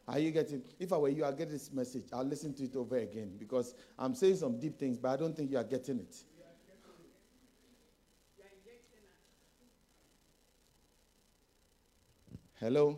[0.07, 0.61] Are you getting?
[0.79, 2.03] If I were you, I'll get this message.
[2.11, 5.35] I'll listen to it over again because I'm saying some deep things, but I don't
[5.35, 6.15] think you are getting it.
[12.63, 12.97] Hello?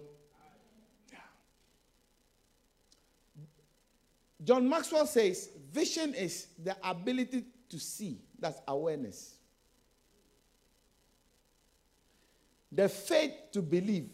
[4.43, 9.39] John Maxwell says vision is the ability to see, that's awareness.
[12.71, 14.11] The faith to believe,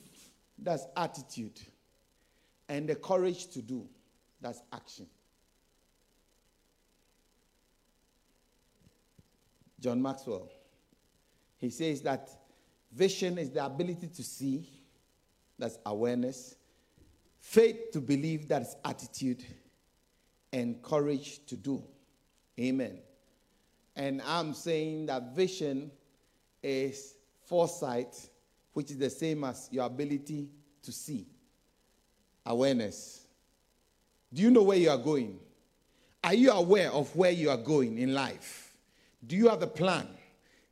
[0.57, 1.59] that's attitude.
[2.69, 3.89] And the courage to do,
[4.39, 5.07] that's action.
[9.81, 10.47] John Maxwell,
[11.57, 12.29] he says that
[12.93, 14.65] vision is the ability to see,
[15.61, 16.55] that's awareness.
[17.39, 19.45] Faith to believe, that's attitude.
[20.51, 21.81] And courage to do.
[22.59, 22.99] Amen.
[23.95, 25.91] And I'm saying that vision
[26.61, 28.29] is foresight
[28.73, 30.49] which is the same as your ability
[30.83, 31.27] to see.
[32.45, 33.27] Awareness.
[34.33, 35.39] Do you know where you are going?
[36.23, 38.73] Are you aware of where you are going in life?
[39.25, 40.07] Do you have a plan?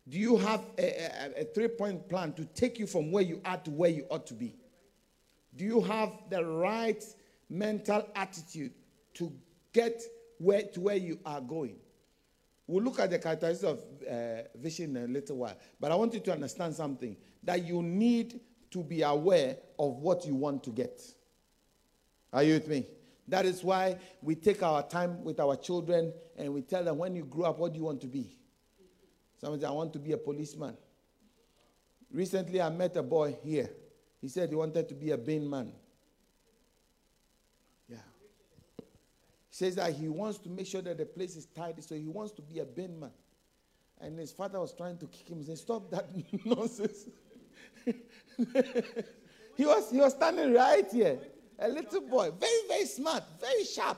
[0.08, 3.42] Do you have a, a, a three point plan to take you from where you
[3.46, 4.56] are to where you ought to be?
[5.60, 7.04] Do you have the right
[7.50, 8.72] mental attitude
[9.16, 9.30] to
[9.74, 10.02] get
[10.38, 11.76] where, to where you are going?
[12.66, 15.58] We'll look at the characteristics of uh, vision in a little while.
[15.78, 18.40] But I want you to understand something that you need
[18.72, 21.02] to be aware of what you want to get.
[22.32, 22.88] Are you with me?
[23.28, 27.18] That is why we take our time with our children and we tell them, when
[27.18, 28.40] you grow up, what do you want to be?
[29.42, 30.78] Somebody, said, I want to be a policeman.
[32.10, 33.70] Recently, I met a boy here.
[34.22, 35.72] He said he wanted to be a bin man.
[37.88, 37.98] Yeah.
[38.78, 38.86] He
[39.50, 42.34] says that he wants to make sure that the place is tidy, so he wants
[42.34, 43.12] to be a bin man.
[44.02, 45.40] And his father was trying to kick him.
[45.40, 46.10] He said, "Stop that
[46.46, 47.06] nonsense."
[47.86, 51.20] he was he was standing right here,
[51.58, 53.98] a little boy, very very smart, very sharp.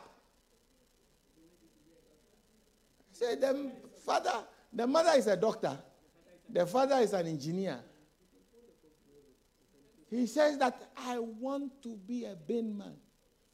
[3.12, 3.72] Say, the
[4.04, 5.78] father, the mother is a doctor,
[6.50, 7.80] the father is an engineer.
[10.12, 12.94] He says that I want to be a bin man.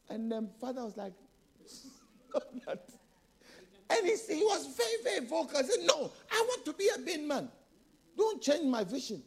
[0.09, 1.13] And then father was like,
[2.65, 2.89] that.
[3.89, 5.59] And he, he was very, very vocal.
[5.59, 7.47] He said, No, I want to be a bin man.
[8.17, 9.21] Don't change my vision.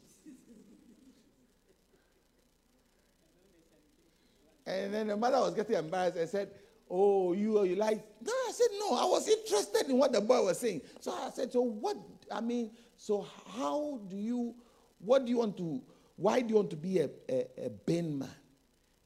[4.66, 6.51] And then the mother was getting embarrassed and said,
[6.91, 10.43] Oh, you, you like, no, I said, no, I was interested in what the boy
[10.43, 10.81] was saying.
[10.99, 11.97] So I said, so what,
[12.33, 13.24] I mean, so
[13.57, 14.57] how do you,
[14.99, 15.81] what do you want to,
[16.20, 18.28] why do you want to be a, a, a bin man?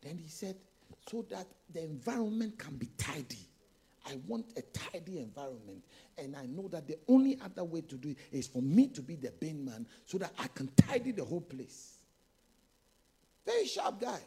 [0.02, 0.56] Then he said,
[1.08, 3.38] so that the environment can be tidy.
[4.04, 5.84] I want a tidy environment.
[6.18, 9.00] And I know that the only other way to do it is for me to
[9.00, 11.98] be the bin man so that I can tidy the whole place.
[13.46, 14.20] Very sharp guy.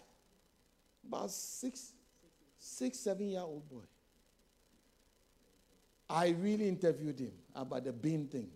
[1.05, 1.91] About six,
[2.57, 3.83] six, seven year old boy.
[6.09, 8.49] I really interviewed him about the bin thing.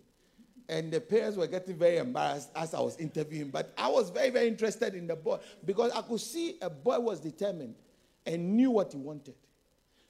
[0.72, 3.50] And the parents were getting very embarrassed as I was interviewing.
[3.50, 6.98] But I was very, very interested in the boy because I could see a boy
[6.98, 7.76] was determined
[8.26, 9.36] and knew what he wanted.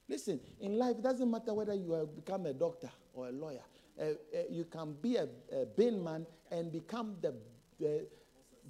[0.08, 3.64] Listen, in life, it doesn't matter whether you become a doctor or a lawyer.
[4.00, 4.12] Uh, uh,
[4.52, 7.34] you can be a, a bin man and become the,
[7.80, 8.06] the,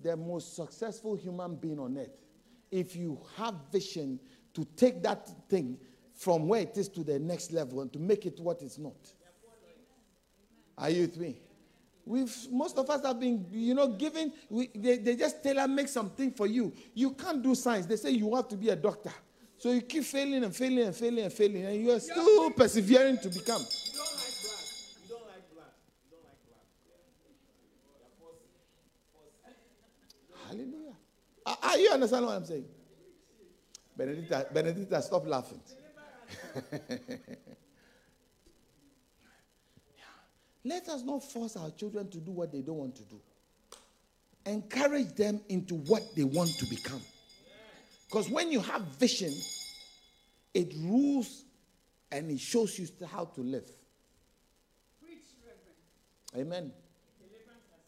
[0.01, 2.15] the most successful human being on earth
[2.71, 4.17] if you have vision
[4.53, 5.77] to take that thing
[6.13, 8.95] from where it is to the next level and to make it what it's not.
[10.77, 11.41] Are you with me?
[12.05, 14.33] We've most of us have been, you know, given.
[14.49, 16.73] We, they, they just tailor make something for you.
[16.93, 17.85] You can't do science.
[17.85, 19.11] They say you have to be a doctor.
[19.57, 23.19] So you keep failing and failing and failing and failing, and you are still persevering
[23.19, 23.61] to become.
[23.61, 24.55] Hallelujah.
[25.05, 25.73] Are, are you don't like black.
[26.09, 26.39] You don't like
[31.45, 31.77] black.
[31.77, 31.83] Hallelujah.
[31.83, 32.65] You understand what I'm saying?
[33.95, 35.61] Benedicta, Benedicta, stop laughing.
[40.63, 43.19] Let us not force our children to do what they don't want to do.
[44.45, 47.01] Encourage them into what they want to become.
[48.07, 49.33] Because when you have vision,
[50.53, 51.45] it rules
[52.11, 53.69] and it shows you how to live.
[56.35, 56.71] Amen.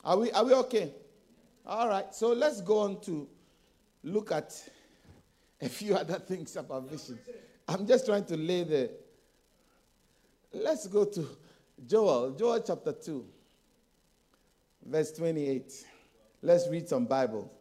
[0.04, 0.94] Are we, are we okay?
[1.66, 2.14] All right.
[2.14, 3.28] So let's go on to
[4.04, 4.54] look at
[5.62, 7.20] a few other things about vision.
[7.68, 8.92] I'm just trying to lay the.
[10.54, 11.28] Let's go to
[11.86, 13.26] Joel, Joel chapter 2,
[14.86, 15.86] verse 28.
[16.42, 17.52] Let's read some Bible.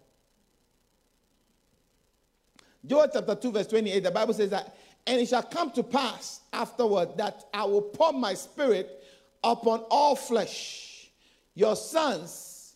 [2.85, 6.41] Joel chapter 2, verse 28, the Bible says that, and it shall come to pass
[6.53, 9.03] afterward that I will pour my spirit
[9.43, 11.11] upon all flesh.
[11.55, 12.75] Your sons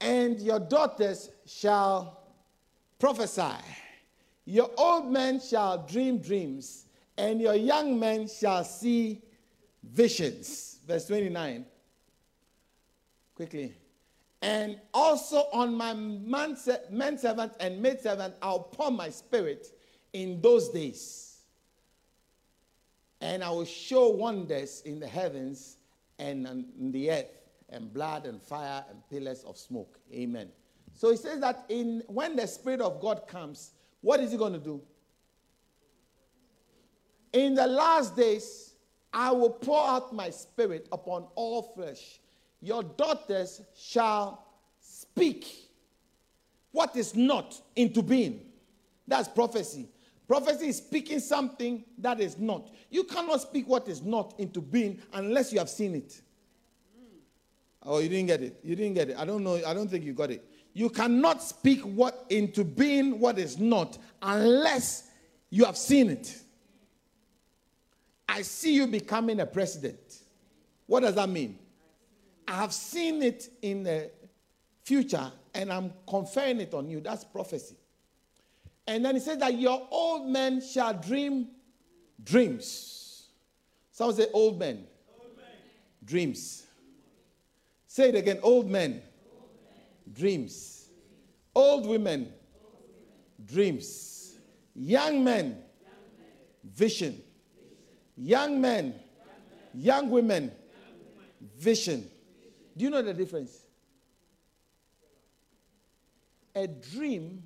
[0.00, 2.20] and your daughters shall
[2.98, 3.56] prophesy.
[4.44, 6.86] Your old men shall dream dreams,
[7.18, 9.22] and your young men shall see
[9.92, 10.78] visions.
[10.86, 11.64] Verse 29.
[13.34, 13.74] Quickly.
[14.42, 16.56] And also on my man,
[16.90, 19.68] man servant and maid servant, I'll pour my spirit
[20.12, 21.38] in those days.
[23.20, 25.78] And I will show wonders in the heavens
[26.18, 26.46] and
[26.78, 27.26] in the earth,
[27.68, 29.98] and blood and fire and pillars of smoke.
[30.12, 30.48] Amen.
[30.94, 34.54] So he says that in when the Spirit of God comes, what is he going
[34.54, 34.80] to do?
[37.32, 38.75] In the last days,
[39.16, 42.20] I will pour out my spirit upon all flesh.
[42.60, 44.46] Your daughters shall
[44.78, 45.70] speak
[46.70, 48.42] what is not into being.
[49.08, 49.88] That's prophecy.
[50.28, 52.68] Prophecy is speaking something that is not.
[52.90, 56.20] You cannot speak what is not into being unless you have seen it.
[57.00, 57.18] Mm.
[57.84, 58.60] Oh, you didn't get it.
[58.62, 59.16] You didn't get it.
[59.16, 59.58] I don't know.
[59.66, 60.44] I don't think you got it.
[60.74, 65.08] You cannot speak what into being what is not unless
[65.48, 66.42] you have seen it.
[68.28, 70.20] I see you becoming a president.
[70.86, 71.58] What does that mean?
[72.46, 74.10] I have seen it in the
[74.84, 77.00] future and I'm conferring it on you.
[77.00, 77.76] That's prophecy.
[78.86, 81.48] And then he says that your old men shall dream
[82.22, 83.26] dreams.
[83.90, 84.86] Some say, old men.
[86.04, 86.66] Dreams.
[87.88, 89.02] Say it again, old men.
[90.12, 90.88] Dreams.
[91.54, 92.32] Old women.
[93.44, 94.36] Dreams.
[94.74, 95.58] Young men.
[96.62, 97.22] Vision.
[98.16, 98.94] Young men,
[99.74, 100.50] young women,
[101.58, 102.08] vision.
[102.76, 103.62] Do you know the difference?
[106.54, 107.42] A dream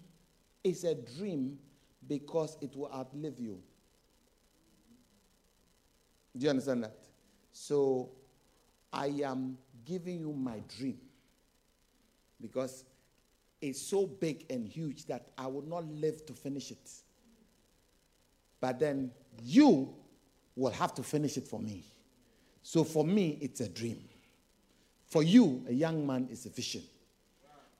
[0.62, 1.58] is a dream
[2.06, 3.60] because it will outlive you.
[6.36, 6.96] Do you understand that?
[7.52, 8.10] So,
[8.92, 10.98] I am giving you my dream
[12.40, 12.84] because
[13.60, 16.90] it's so big and huge that I will not live to finish it.
[18.60, 19.10] But then
[19.42, 19.94] you
[20.60, 21.82] will have to finish it for me.
[22.62, 23.98] So for me, it's a dream.
[25.06, 26.82] For you, a young man, is a vision.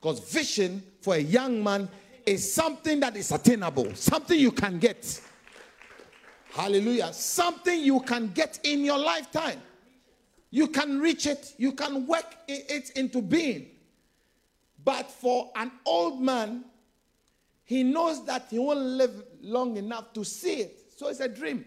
[0.01, 1.89] Because vision for a young man
[2.25, 5.21] is something that is attainable, something you can get.
[6.53, 7.13] Hallelujah.
[7.13, 9.61] Something you can get in your lifetime.
[10.51, 13.69] You can reach it, you can work it into being.
[14.83, 16.65] But for an old man,
[17.65, 20.93] he knows that he won't live long enough to see it.
[20.97, 21.65] So it's a dream.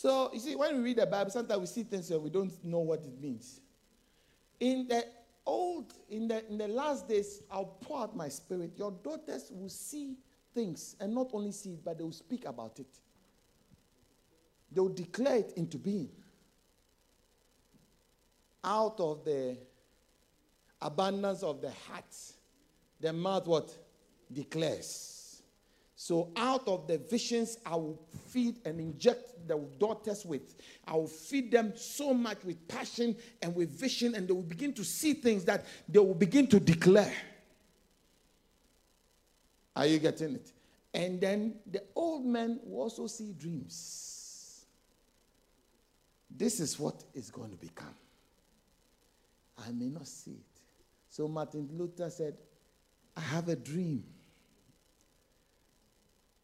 [0.00, 2.52] So, you see, when we read the Bible, sometimes we see things and we don't
[2.64, 3.60] know what it means.
[4.60, 5.04] In the
[5.44, 8.74] old, in the, in the last days, I'll pour out my spirit.
[8.76, 10.14] Your daughters will see
[10.54, 12.86] things and not only see it, but they will speak about it.
[14.70, 16.10] They will declare it into being.
[18.62, 19.56] Out of the
[20.80, 22.14] abundance of the heart,
[23.00, 23.76] the mouth what?
[24.32, 25.17] Declares.
[26.00, 30.54] So, out of the visions, I will feed and inject the daughters with.
[30.86, 34.72] I will feed them so much with passion and with vision, and they will begin
[34.74, 37.12] to see things that they will begin to declare.
[39.74, 40.52] Are you getting it?
[40.94, 44.66] And then the old men will also see dreams.
[46.30, 47.96] This is what is going to become.
[49.66, 50.60] I may not see it.
[51.10, 52.36] So Martin Luther said,
[53.16, 54.04] I have a dream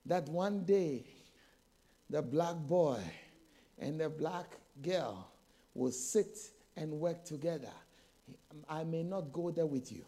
[0.06, 1.04] that one day
[2.10, 3.00] the black boy
[3.78, 5.30] and the black girl
[5.74, 6.38] will sit
[6.76, 7.72] and work together.
[8.68, 10.04] I may not go there with you.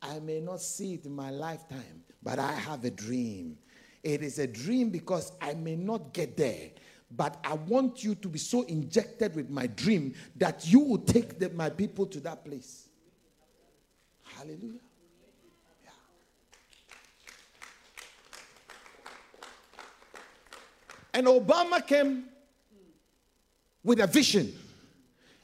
[0.00, 3.58] I may not see it in my lifetime, but I have a dream.
[4.02, 6.70] It is a dream because I may not get there,
[7.10, 11.38] but I want you to be so injected with my dream that you will take
[11.38, 12.88] the, my people to that place.
[14.36, 14.80] Hallelujah.
[21.18, 22.26] And Obama came
[23.82, 24.54] with a vision.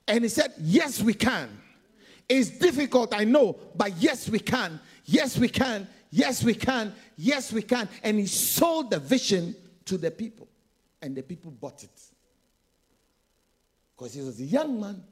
[0.06, 1.48] And he said, Yes, we can.
[2.28, 4.78] It's difficult, I know, but yes, we can.
[5.04, 5.88] Yes, we can.
[6.12, 6.94] Yes, we can.
[7.16, 7.88] Yes, we can.
[8.04, 9.56] And he sold the vision
[9.86, 10.46] to the people.
[11.02, 12.00] And the people bought it.
[13.96, 15.02] Because he was a young man,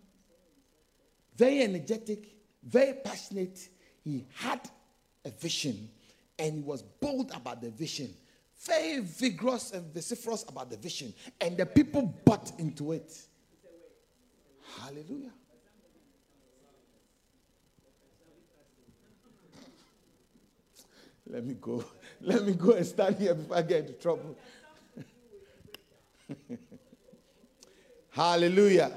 [1.37, 3.69] very energetic, very passionate.
[4.05, 4.61] He had
[5.25, 5.89] a vision
[6.39, 8.15] and he was bold about the vision
[8.65, 13.13] very vigorous and vociferous about the vision, and the people bought into it.
[14.81, 15.33] Hallelujah.
[21.27, 21.85] Let me go.
[22.21, 24.37] Let me go and stand here before I get into trouble.
[28.11, 28.93] Hallelujah.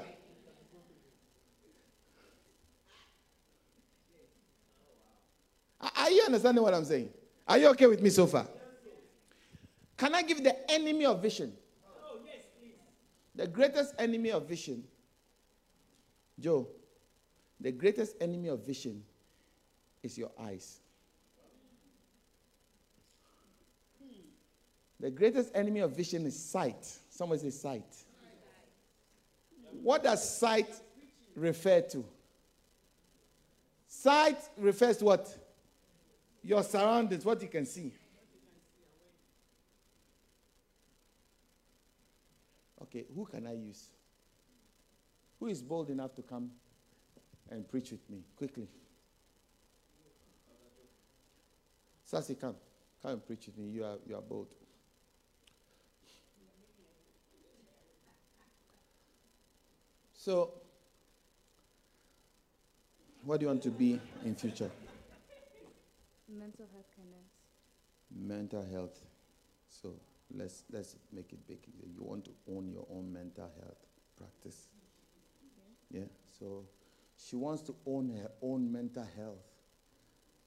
[5.80, 7.08] Are you understanding what I'm saying?
[7.48, 8.46] Are you okay with me so far?
[9.96, 11.52] Can I give the enemy of vision?
[11.86, 12.74] Oh, yes, please.
[13.34, 14.84] The greatest enemy of vision,
[16.38, 16.68] Joe,
[17.60, 19.02] the greatest enemy of vision
[20.02, 20.80] is your eyes.
[24.98, 26.86] The greatest enemy of vision is sight.
[27.10, 27.84] Someone say sight.
[29.82, 30.68] What does sight
[31.34, 32.04] refer to?
[33.86, 35.38] Sight refers to what?
[36.42, 37.92] Your surroundings, what you can see.
[42.96, 43.90] Okay, who can I use?
[45.38, 46.50] Who is bold enough to come
[47.50, 48.68] and preach with me quickly?
[52.04, 52.54] Sassy, come.
[53.02, 53.68] Come and preach with me.
[53.68, 54.54] You are, you are bold.
[60.14, 60.54] So,
[63.24, 64.70] what do you want to be in future?
[66.28, 67.28] Mental health kindness.
[68.10, 68.98] Mental health.
[69.68, 69.92] So,
[70.34, 71.58] let's let's make it big.
[71.96, 73.78] You want to own your own mental health
[74.16, 74.68] practice.
[75.90, 76.00] Okay.
[76.00, 76.08] Yeah.
[76.38, 76.64] So
[77.16, 79.44] she wants to own her own mental health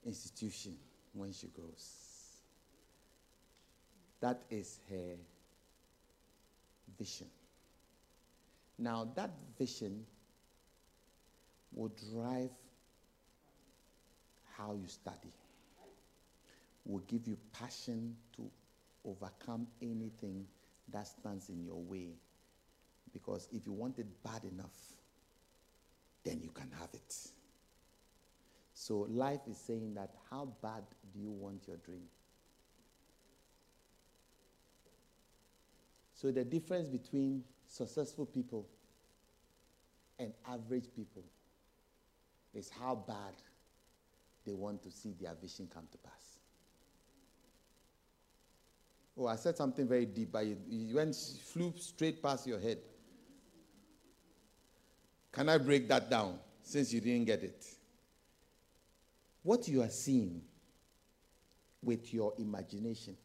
[0.06, 0.76] institution
[1.14, 2.06] when she grows.
[4.22, 5.16] That is her
[6.98, 7.28] vision.
[8.78, 10.06] Now that vision
[11.74, 12.52] will drive
[14.58, 15.34] how you study,
[16.86, 18.50] will give you passion to
[19.06, 20.46] overcome anything
[20.92, 22.16] that stands in your way.
[23.14, 24.78] Because if you want it bad enough,
[26.24, 27.16] then you can have it.
[28.74, 30.84] So life is saying that how bad
[31.14, 32.04] do you want your dream?
[36.14, 38.68] So the difference between successful people
[40.18, 41.24] and average people
[42.54, 43.34] is how bad
[44.46, 46.39] they want to see their vision come to pass.
[49.20, 52.78] Oh, I said something very deep, but you, went flew straight past your head.
[55.34, 57.66] Can I break that down since you didn't get it?
[59.44, 60.42] What you are seeing
[61.84, 63.18] with your imagination.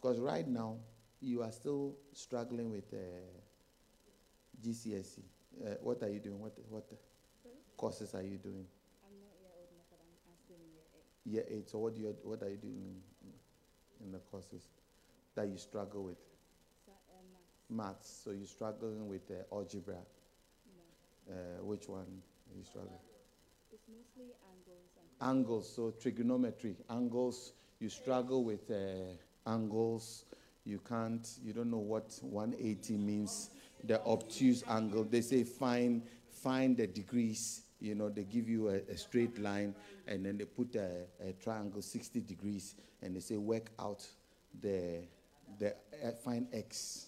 [0.00, 0.76] Because right now,
[1.20, 2.96] you are still struggling with uh,
[4.66, 5.20] GCSE.
[5.62, 6.40] Uh, what are you doing?
[6.40, 6.86] What, what
[7.76, 8.64] courses are you doing?
[9.04, 11.50] I'm not old enough, but I'm, I'm still in year eight.
[11.50, 11.68] Year eight.
[11.68, 13.02] So what do you what are you doing
[14.04, 14.62] in the courses
[15.34, 16.18] that you struggle with?
[16.86, 17.98] So, uh, maths.
[17.98, 18.20] Maths.
[18.24, 19.94] So you're struggling with uh, algebra.
[19.96, 21.34] No.
[21.34, 22.98] Uh, which one are you struggling?
[23.72, 25.72] It's mostly angles and Angles.
[25.74, 26.76] So trigonometry.
[26.88, 27.52] Angles.
[27.78, 30.24] You struggle with uh, angles.
[30.64, 31.26] You can't.
[31.42, 33.50] You don't know what 180 means.
[33.84, 35.04] The obtuse angle.
[35.04, 37.62] They say find find the degrees.
[37.80, 39.74] You know, they give you a, a straight line
[40.06, 44.06] and then they put a, a triangle 60 degrees and they say work out
[44.60, 45.02] the
[45.58, 45.74] the
[46.04, 47.06] uh, find x.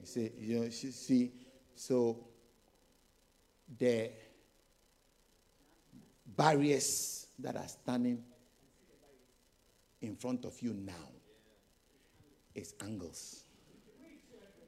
[0.00, 1.32] You say you know see
[1.74, 2.18] so
[3.78, 4.10] the
[6.36, 8.22] barriers that are standing
[10.02, 10.92] in front of you now
[12.54, 13.44] is angles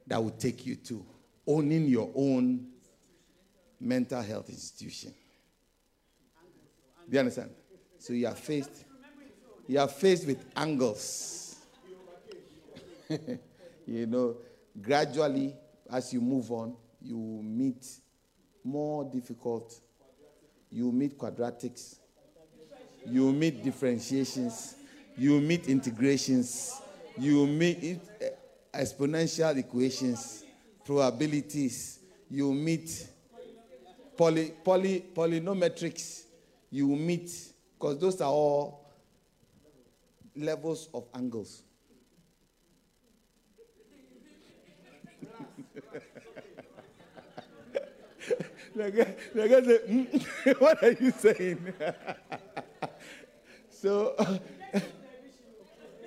[0.07, 1.05] that will take you to
[1.45, 2.67] owning your own
[3.79, 5.13] mental health institution.
[7.09, 7.51] Do you understand?
[7.99, 8.85] So you are faced,
[9.67, 11.55] you are faced with angles.
[13.09, 14.37] you know,
[14.81, 15.55] gradually
[15.89, 17.85] as you move on, you meet
[18.63, 19.79] more difficult.
[20.69, 21.95] You meet quadratics.
[23.05, 24.75] You meet differentiations.
[25.17, 26.81] You meet integrations.
[27.17, 28.29] You meet eh,
[28.73, 30.43] exponential equations,
[30.85, 31.99] probabilities.
[32.29, 33.07] You meet
[34.17, 36.23] poly, poly, polynometrics.
[36.71, 37.31] You will meet,
[37.77, 38.91] because those are all
[40.35, 41.63] levels of angles.
[48.75, 51.73] the guy, the guy said, "Hmm, What are you saying?
[53.69, 54.13] so,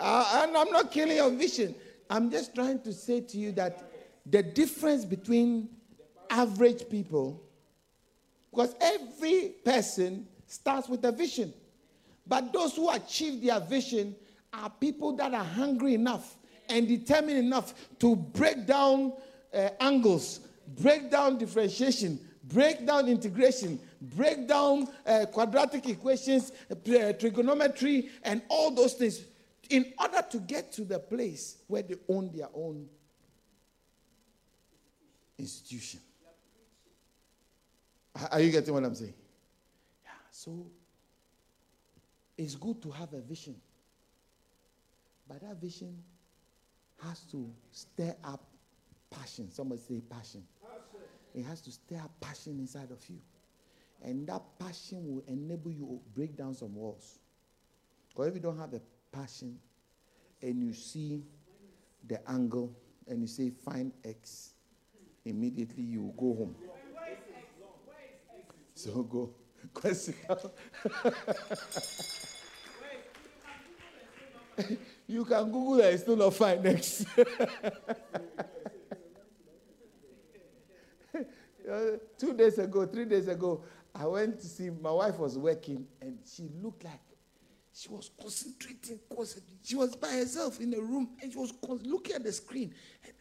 [0.01, 1.75] uh, and I'm not killing your vision.
[2.09, 3.85] I'm just trying to say to you that
[4.27, 5.69] the difference between
[6.29, 7.43] average people,
[8.51, 11.53] because every person starts with a vision,
[12.27, 14.15] but those who achieve their vision
[14.53, 16.37] are people that are hungry enough
[16.69, 19.13] and determined enough to break down
[19.55, 20.41] uh, angles,
[20.81, 28.71] break down differentiation, break down integration, break down uh, quadratic equations, uh, trigonometry, and all
[28.71, 29.25] those things
[29.69, 32.89] in order to get to the place where they own their own
[35.39, 36.01] institution.
[38.17, 39.15] Are- Are you getting what I'm saying?
[40.05, 40.11] Yeah.
[40.31, 40.67] So
[42.37, 43.57] it's good to have a vision.
[45.29, 45.97] But that vision
[47.03, 48.43] has to stir up
[49.11, 49.51] passion.
[49.53, 50.43] Somebody say passion.
[51.35, 53.19] It has to stir up passion inside of you.
[54.03, 57.19] And that passion will enable you to break down some walls.
[58.09, 58.81] Because if you don't have a
[59.13, 59.59] passion
[60.43, 61.23] and you see
[62.09, 62.75] the angle
[63.07, 64.55] and you say find X,
[65.25, 66.57] immediately you will go home.
[68.81, 69.35] So go.
[75.07, 76.67] You can Google it it's still not fine.
[81.71, 83.63] Uh, two days ago, three days ago,
[83.95, 87.01] I went to see my wife was working and she looked like
[87.75, 89.59] she was concentrating, concentrating.
[89.63, 92.73] She was by herself in the room and she was looking at the screen.
[93.05, 93.13] And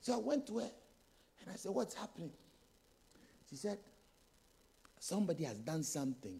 [0.00, 0.70] so I went to her
[1.40, 2.30] and I said, What's happening?
[3.48, 3.78] She said,
[5.00, 6.38] Somebody has done something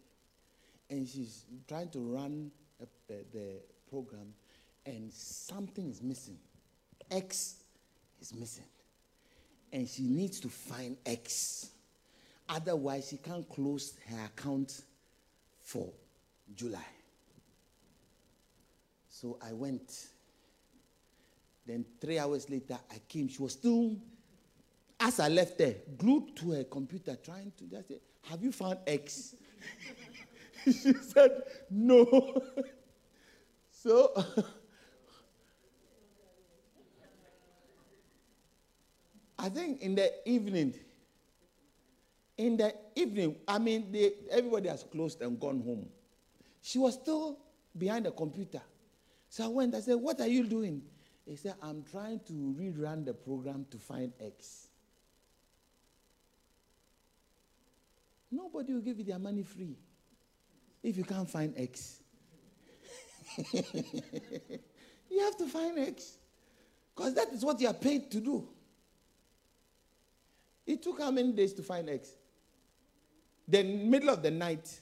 [0.91, 3.55] and she's trying to run a, the, the
[3.89, 4.35] program
[4.85, 6.37] and something is missing.
[7.11, 7.57] X
[8.21, 8.67] is missing
[9.73, 11.71] and she needs to find X.
[12.51, 14.83] Otherwise, she can't close her account
[15.63, 15.91] for
[16.55, 16.85] July.
[19.09, 20.09] So I went.
[21.67, 23.29] Then three hours later, I came.
[23.29, 23.97] She was still,
[24.99, 28.79] as I left her, glued to her computer, trying to just say, Have you found
[28.87, 29.35] X?
[30.65, 32.43] she said, No.
[33.71, 34.13] so
[39.39, 40.75] I think in the evening,
[42.37, 45.89] in the evening, I mean, they, everybody has closed and gone home.
[46.61, 47.39] She was still
[47.77, 48.61] behind the computer.
[49.29, 50.83] So I went, I said, What are you doing?
[51.25, 54.70] He said, I'm trying to rerun the program to find X.
[58.31, 59.77] Nobody will give you their money free
[60.83, 62.01] if you can't find X.
[63.53, 66.19] you have to find X.
[66.95, 68.49] Because that is what you are paid to do.
[70.67, 72.11] It took how many days to find X?
[73.49, 74.81] The middle of the night,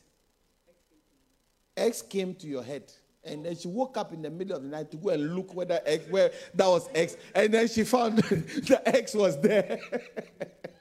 [1.76, 2.92] X came to your head.
[3.24, 5.54] And then she woke up in the middle of the night to go and look
[5.54, 7.16] whether X, where that was X.
[7.34, 9.80] And then she found the X was there.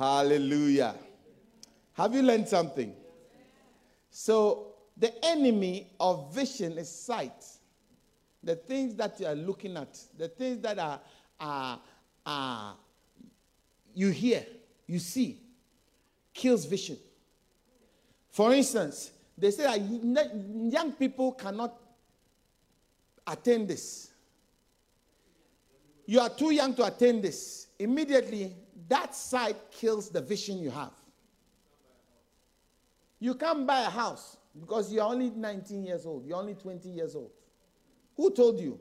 [0.00, 0.94] Hallelujah.
[1.92, 2.94] Have you learned something?
[4.10, 7.44] So, the enemy of vision is sight.
[8.42, 11.00] The things that you are looking at, the things that are,
[11.38, 11.80] are,
[12.24, 12.76] are
[13.94, 14.46] you hear,
[14.86, 15.38] you see,
[16.32, 16.96] kills vision.
[18.30, 20.34] For instance, they say that
[20.72, 21.74] young people cannot
[23.26, 24.12] attain this.
[26.06, 27.66] You are too young to attain this.
[27.78, 28.56] Immediately,
[28.90, 30.92] that sight kills the vision you have.
[33.20, 37.14] You can't buy a house because you're only 19 years old, you're only 20 years
[37.14, 37.30] old.
[38.16, 38.80] Who told you?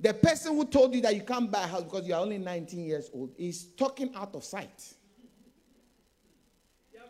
[0.00, 2.86] The person who told you that you can't buy a house because you're only 19
[2.86, 4.94] years old is talking out of sight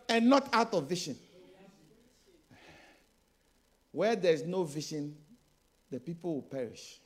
[0.09, 1.17] and not out of vision.
[3.93, 5.15] Where there's no vision,
[5.89, 7.01] the people will perish.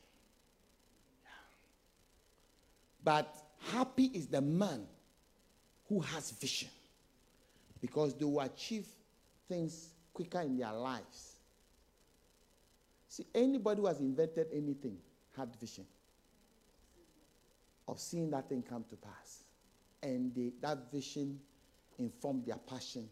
[3.03, 3.35] But
[3.71, 4.81] happy is the man
[5.87, 6.69] who has vision
[7.81, 8.85] because they will achieve
[9.47, 11.35] things quicker in their lives.
[13.07, 14.97] See, anybody who has invented anything
[15.35, 15.85] had vision
[17.87, 19.43] of seeing that thing come to pass.
[20.01, 21.39] And they, that vision
[21.99, 23.07] informed their passion,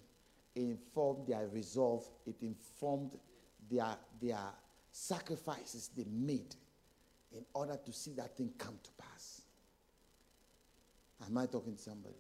[0.55, 3.17] informed their resolve, it informed
[3.69, 4.37] their, their
[4.91, 6.55] sacrifices they made
[7.35, 9.18] in order to see that thing come to pass.
[11.25, 12.15] Am I talking to somebody?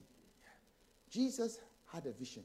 [1.09, 1.59] Jesus
[1.91, 2.43] had a vision.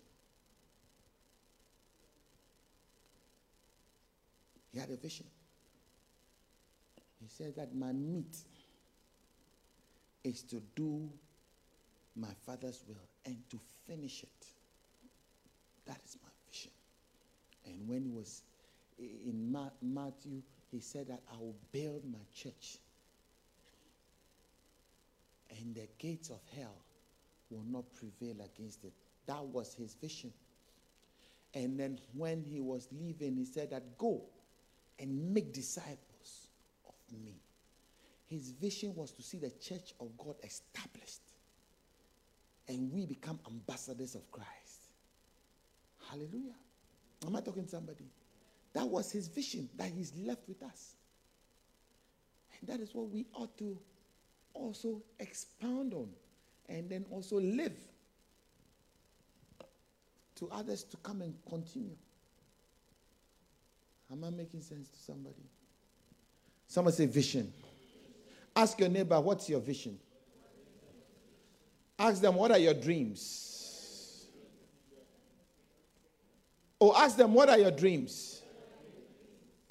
[4.72, 5.26] He had a vision.
[7.20, 8.36] He said that my meat
[10.24, 11.10] is to do
[12.16, 14.46] my Father's will and to finish it.
[15.86, 16.70] That is my vision.
[17.66, 18.42] And when he was
[18.98, 22.78] in Ma- Matthew, he said that I will build my church.
[25.60, 26.76] And the gates of hell
[27.50, 28.92] will not prevail against it.
[29.26, 30.32] That was his vision.
[31.54, 34.22] And then when he was leaving, he said that go
[34.98, 36.48] and make disciples
[36.86, 36.94] of
[37.24, 37.36] me.
[38.26, 41.20] His vision was to see the church of God established.
[42.66, 44.88] And we become ambassadors of Christ.
[46.10, 46.54] Hallelujah.
[47.26, 48.06] Am I talking to somebody?
[48.72, 50.94] That was his vision that he's left with us.
[52.58, 53.78] And that is what we ought to
[54.54, 56.08] also expound on
[56.68, 57.76] and then also live
[60.36, 61.96] to others to come and continue.
[64.10, 65.42] Am I making sense to somebody?
[66.66, 67.52] Someone say vision.
[68.56, 69.98] Ask your neighbor, what's your vision?
[71.98, 74.26] Ask them, what are your dreams?
[76.78, 78.42] Or oh, ask them, what are your dreams?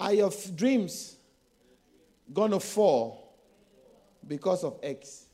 [0.00, 1.16] Are your f- dreams
[2.32, 3.23] going to fall
[4.26, 5.26] because of X?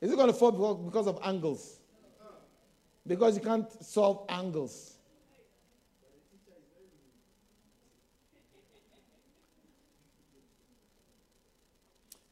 [0.00, 1.78] Is it going to fall because of angles?
[3.06, 4.94] Because you can't solve angles.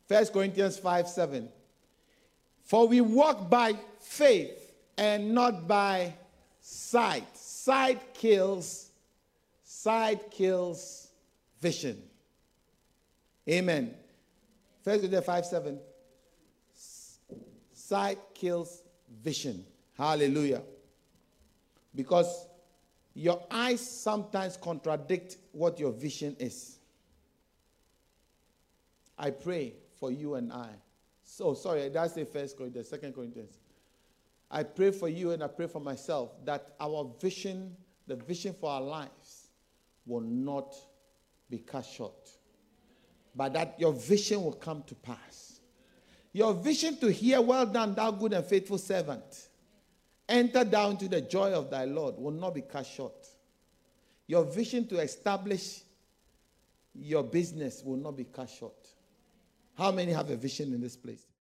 [0.09, 1.49] First Corinthians 5 7.
[2.65, 6.15] For we walk by faith and not by
[6.61, 7.37] sight.
[7.37, 8.89] Sight kills
[9.71, 11.09] Sight kills
[11.61, 12.03] vision.
[13.49, 13.95] Amen.
[14.83, 15.81] First Corinthians 5 7.
[17.73, 18.83] Sight kills
[19.23, 19.65] vision.
[19.97, 20.63] Hallelujah.
[21.95, 22.47] Because
[23.15, 26.79] your eyes sometimes contradict what your vision is.
[29.19, 30.69] I pray for you and I.
[31.25, 33.59] So sorry, that's the first Corinthians, second Corinthians?
[34.51, 37.77] I pray for you and I pray for myself that our vision,
[38.07, 39.49] the vision for our lives,
[40.07, 40.75] will not
[41.51, 42.31] be cut short,
[43.39, 45.61] but that your vision will come to pass.
[46.33, 49.49] Your vision to hear, Well done, thou good and faithful servant.
[50.29, 53.29] Enter down to the joy of thy Lord will not be cut short.
[54.27, 55.83] Your vision to establish
[56.93, 58.89] your business will not be cut short.
[59.77, 61.25] How many have a vision in this place?